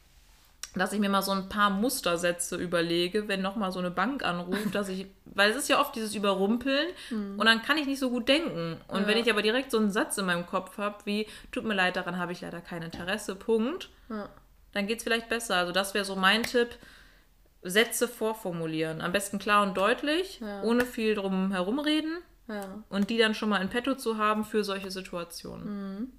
[0.76, 4.74] dass ich mir mal so ein paar Mustersätze überlege, wenn nochmal so eine Bank anruft,
[4.74, 8.09] dass ich, weil es ist ja oft dieses Überrumpeln und dann kann ich nicht so
[8.09, 8.80] gut denken.
[8.88, 9.07] Und Ja.
[9.07, 11.95] wenn ich aber direkt so einen Satz in meinem Kopf habe, wie, tut mir leid,
[11.97, 14.30] daran habe ich leider kein Interesse, Punkt, Ja.
[14.72, 15.57] dann geht es vielleicht besser.
[15.57, 16.69] Also das wäre so mein Tipp,
[17.63, 19.01] Sätze vorformulieren.
[19.01, 20.63] Am besten klar und deutlich, Ja.
[20.63, 22.17] ohne viel drum herumreden
[22.89, 25.65] und die dann schon mal in petto zu haben für solche Situationen.
[25.99, 26.11] Mhm.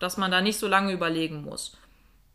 [0.00, 1.76] Dass man da nicht so lange überlegen muss.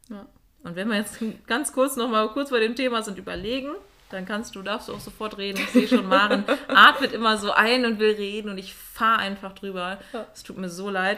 [0.09, 0.25] Ja.
[0.63, 3.71] Und wenn wir jetzt ganz kurz noch mal kurz bei dem Thema sind, überlegen,
[4.09, 5.57] dann kannst du, darfst du auch sofort reden.
[5.59, 9.53] Ich sehe schon, Maren atmet immer so ein und will reden und ich fahre einfach
[9.53, 9.99] drüber.
[10.13, 10.25] Ja.
[10.33, 11.17] Es tut mir so leid.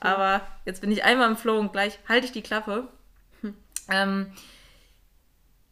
[0.00, 2.86] Aber jetzt bin ich einmal im Flow und gleich halte ich die Klappe.
[3.90, 4.32] Ähm,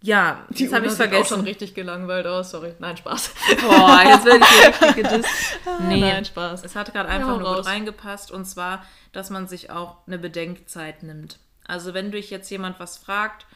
[0.03, 1.35] ja, Die jetzt habe ich sieht auch vergessen.
[1.37, 2.75] schon richtig gelangweilt aus, sorry.
[2.79, 3.31] Nein, Spaß.
[3.63, 5.59] Boah, jetzt werde ich hier richtig gedisst.
[5.89, 6.65] Nee, Nein, Spaß.
[6.65, 7.57] Es hat gerade einfach hau nur raus.
[7.59, 11.39] gut reingepasst und zwar, dass man sich auch eine Bedenkzeit nimmt.
[11.67, 13.47] Also wenn dich jetzt jemand was fragt,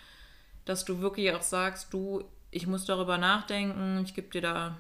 [0.64, 4.76] dass du wirklich auch sagst, du, ich muss darüber nachdenken, ich gebe dir da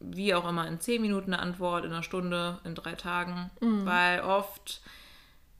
[0.00, 3.84] wie auch immer in zehn Minuten eine Antwort, in einer Stunde, in drei Tagen, Mhm.
[3.84, 4.80] weil oft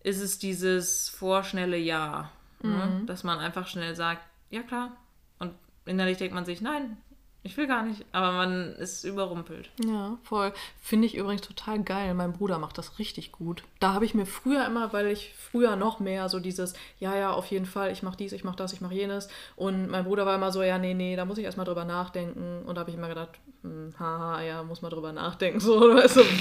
[0.03, 2.31] ist es dieses vorschnelle Ja,
[2.63, 2.71] Mhm.
[2.71, 3.03] ne?
[3.07, 4.97] dass man einfach schnell sagt, ja klar,
[5.39, 5.53] und
[5.85, 6.97] innerlich denkt man sich, nein,
[7.43, 9.71] Ich will gar nicht, aber man ist überrumpelt.
[9.83, 10.53] Ja, voll.
[10.79, 12.13] Finde ich übrigens total geil.
[12.13, 13.65] Mein Bruder macht das richtig gut.
[13.79, 17.33] Da habe ich mir früher immer, weil ich früher noch mehr so dieses, ja, ja,
[17.33, 19.29] auf jeden Fall, ich mache dies, ich mache das, ich mache jenes.
[19.57, 22.63] Und mein Bruder war immer so, ja, nee, nee, da muss ich erstmal drüber nachdenken.
[22.67, 23.31] Und da habe ich immer gedacht,
[23.63, 25.61] hm, haha, ja, muss man drüber nachdenken.
[25.71, 25.97] So, du,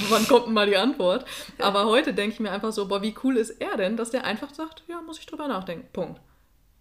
[0.10, 1.24] wann kommt denn mal die Antwort?
[1.60, 4.26] Aber heute denke ich mir einfach so, boah, wie cool ist er denn, dass der
[4.26, 5.88] einfach sagt, ja, muss ich drüber nachdenken.
[5.94, 6.20] Punkt.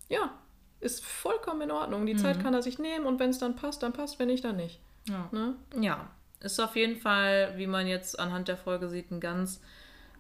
[0.09, 0.33] Ja,
[0.81, 2.07] ist vollkommen in Ordnung.
[2.07, 4.45] Die Zeit kann er sich nehmen und wenn es dann passt, dann passt, wenn nicht,
[4.45, 4.81] dann nicht.
[5.09, 5.29] Ja.
[5.33, 5.55] Ne?
[5.81, 6.09] Ja,
[6.41, 9.61] ist auf jeden Fall, wie man jetzt anhand der Folge sieht, ein ganz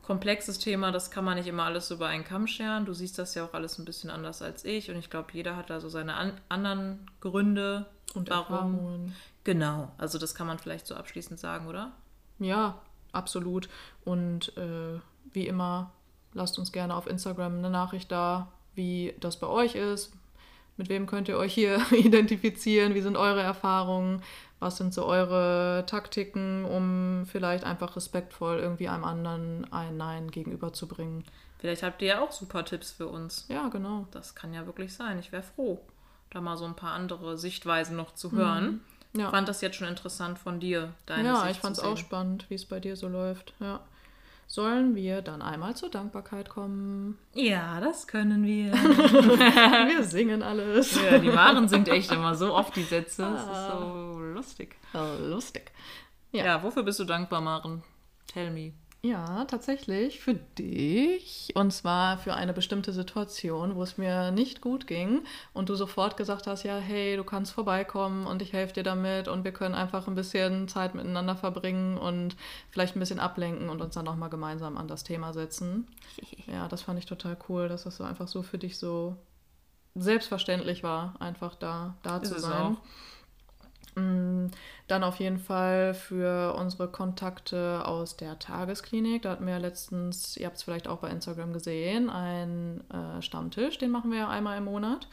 [0.03, 0.91] komplexes Thema.
[0.91, 2.87] Das kann man nicht immer alles über einen Kamm scheren.
[2.87, 5.55] Du siehst das ja auch alles ein bisschen anders als ich und ich glaube, jeder
[5.57, 8.55] hat da so seine an anderen Gründe Und warum.
[8.55, 9.17] Erfahrungen.
[9.45, 11.93] Genau, also das kann man vielleicht so abschließend sagen, oder?
[12.39, 12.81] Ja,
[13.13, 13.69] absolut.
[14.05, 14.99] Und äh,
[15.33, 15.93] wie immer,
[16.33, 20.13] lasst uns gerne auf Instagram eine Nachricht da, wie das bei euch ist.
[20.79, 22.95] Mit wem könnt ihr euch hier identifizieren?
[22.95, 24.23] Wie sind eure Erfahrungen?
[24.61, 31.25] Was sind so eure Taktiken, um vielleicht einfach respektvoll irgendwie einem anderen ein Nein gegenüberzubringen?
[31.59, 33.45] Vielleicht habt ihr ja auch super Tipps für uns.
[33.49, 34.07] Ja, genau.
[34.13, 35.19] Das kann ja wirklich sein.
[35.19, 35.81] Ich wäre froh,
[36.31, 38.81] da mal so ein paar andere Sichtweisen noch zu hören.
[39.13, 41.83] Ich Ja, fand das jetzt schon interessant von dir, deine ja Sicht ich fand es
[41.83, 43.55] auch spannend, wie es bei dir so läuft.
[43.59, 43.81] Ja.
[44.51, 47.19] Sollen wir dann einmal zur Dankbarkeit kommen?
[47.35, 48.73] Ja, das können wir.
[48.73, 50.99] Wir singen alles.
[51.01, 53.23] ja, die Maren singt echt immer so oft die Sätze.
[53.23, 53.79] Das ist Ah.
[53.79, 54.77] so lustig.
[55.21, 55.71] Lustig.
[56.33, 56.45] Ja.
[56.47, 56.63] Ja.
[56.63, 57.83] wofür bist du dankbar, Maren?
[58.27, 58.73] Tell me.
[59.01, 61.51] Ja, tatsächlich für dich.
[61.55, 65.23] Und zwar für eine bestimmte Situation, wo es mir nicht gut ging
[65.53, 69.29] und du sofort gesagt hast, ja, hey, du kannst vorbeikommen und ich helfe dir damit
[69.29, 72.37] und wir können einfach ein bisschen Zeit miteinander verbringen und
[72.71, 75.87] vielleicht ein bisschen ablenken und uns dann nochmal gemeinsam an das Thema setzen.
[76.51, 79.17] Ja, das fand ich total cool, dass das so einfach so für dich so
[79.95, 82.73] selbstverständlich war, einfach da, da Ist zu sein.
[82.73, 82.77] Mm,
[84.87, 89.23] Dann auf jeden Fall für unsere Kontakte aus der Tagesklinik.
[89.23, 93.79] Da hatten wir letztens, ihr habt es vielleicht auch bei Instagram gesehen, einen äh, Stammtisch.
[93.79, 95.09] Den machen wir ja einmal im Monat.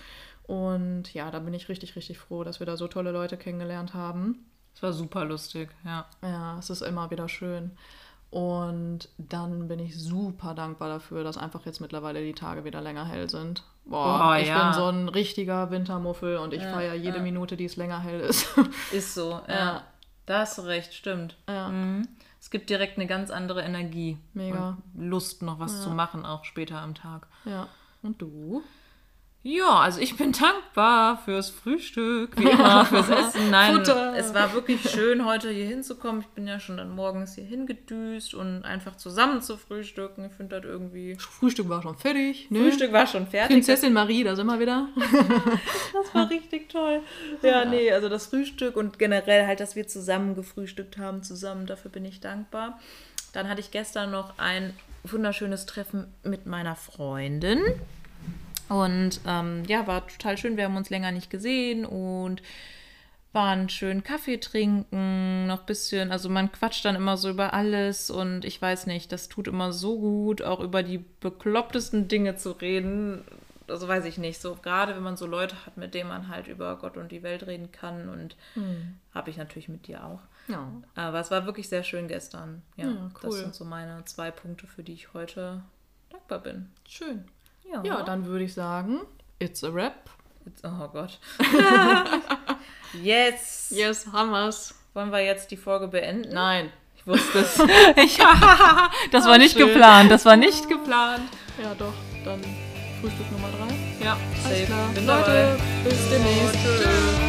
[0.48, 3.94] Und ja, da bin ich richtig, richtig froh, dass wir da so tolle Leute kennengelernt
[3.94, 4.46] haben.
[4.74, 6.06] Das war super lustig, ja.
[6.22, 7.72] Ja, es ist immer wieder schön.
[8.36, 13.06] Und dann bin ich super dankbar dafür, dass einfach jetzt mittlerweile die Tage wieder länger
[13.06, 13.64] hell sind.
[13.86, 14.62] Boah, Oh, ich ja.
[14.66, 17.24] bin so ein richtiger Wintermuffel und ich Ja, feiere jede ja.
[17.24, 18.48] Minute, die es länger hell ist.
[18.92, 19.84] Ist so, ja.
[20.26, 21.38] Da hast du recht, stimmt.
[21.48, 21.70] Ja.
[21.70, 22.10] Mhm.
[22.42, 24.18] Es gibt direkt eine ganz andere Energie.
[24.34, 24.78] Mega.
[24.98, 27.28] Lust, noch was zu machen, auch später am Tag.
[27.46, 27.68] ja.
[28.04, 28.62] Und du?
[29.48, 33.52] Ja, also ich bin dankbar fürs Frühstück, wie immer, fürs Essen.
[33.52, 34.16] Nein, Futter.
[34.18, 36.22] es war wirklich schön, heute hier hinzukommen.
[36.22, 40.26] Ich bin ja schon dann morgens hier hingedüst und einfach zusammen zu frühstücken.
[40.26, 41.16] Ich finde das irgendwie...
[41.20, 42.50] Frühstück war schon fertig.
[42.50, 42.58] Ne?
[42.58, 43.58] Frühstück war schon fertig.
[43.58, 44.88] Prinzessin Marie, da sind wir wieder.
[45.94, 47.02] Das war richtig toll.
[47.44, 51.92] Ja, nee, also das Frühstück und generell halt, dass wir zusammen gefrühstückt haben, zusammen, dafür
[51.92, 52.80] bin ich dankbar.
[53.32, 54.74] Dann hatte ich gestern noch ein
[55.04, 57.62] wunderschönes Treffen mit meiner Freundin.
[58.70, 60.58] Und ähm, ja, war total schön.
[60.58, 62.42] Wir haben uns länger nicht gesehen und
[63.32, 68.10] waren schön Kaffee trinken, noch ein bisschen, also man quatscht dann immer so über alles
[68.10, 72.52] und ich weiß nicht, das tut immer so gut, auch über die beklopptesten Dinge zu
[72.52, 73.26] reden.
[73.68, 76.48] Also weiß ich nicht, so gerade wenn man so Leute hat, mit denen man halt
[76.48, 78.38] über Gott und die Welt reden kann und
[79.14, 80.22] habe ich natürlich mit dir auch.
[80.48, 80.72] Ja.
[80.96, 82.62] Aber es war wirklich sehr schön gestern.
[82.78, 83.38] Ja, Ja, das cool.
[83.40, 85.62] sind so meine zwei Punkte, für die ich heute
[86.10, 86.70] dankbar bin.
[86.88, 87.26] Schön.
[87.72, 89.02] Ja, Ja, dann würde ich sagen,
[89.40, 90.10] it's a wrap.
[90.46, 91.20] Jetzt, oh Gott.
[93.02, 93.68] yes.
[93.72, 94.76] Yes, haben wir's.
[94.94, 96.34] Wollen wir jetzt die Folge beenden?
[96.34, 96.72] Nein.
[96.96, 97.58] Ich wusste es.
[98.04, 98.18] Ich,
[99.12, 99.68] das war nicht schön.
[99.68, 100.12] geplant.
[100.12, 101.24] Das war nicht geplant.
[101.62, 101.94] Ja, doch.
[102.24, 102.42] Dann
[103.02, 104.04] Frühstück Nummer drei.
[104.06, 104.88] Ja, Alles klar.
[104.94, 105.58] Bin Leute, dabei.
[105.90, 106.54] bis demnächst.
[106.54, 107.25] Tschüss.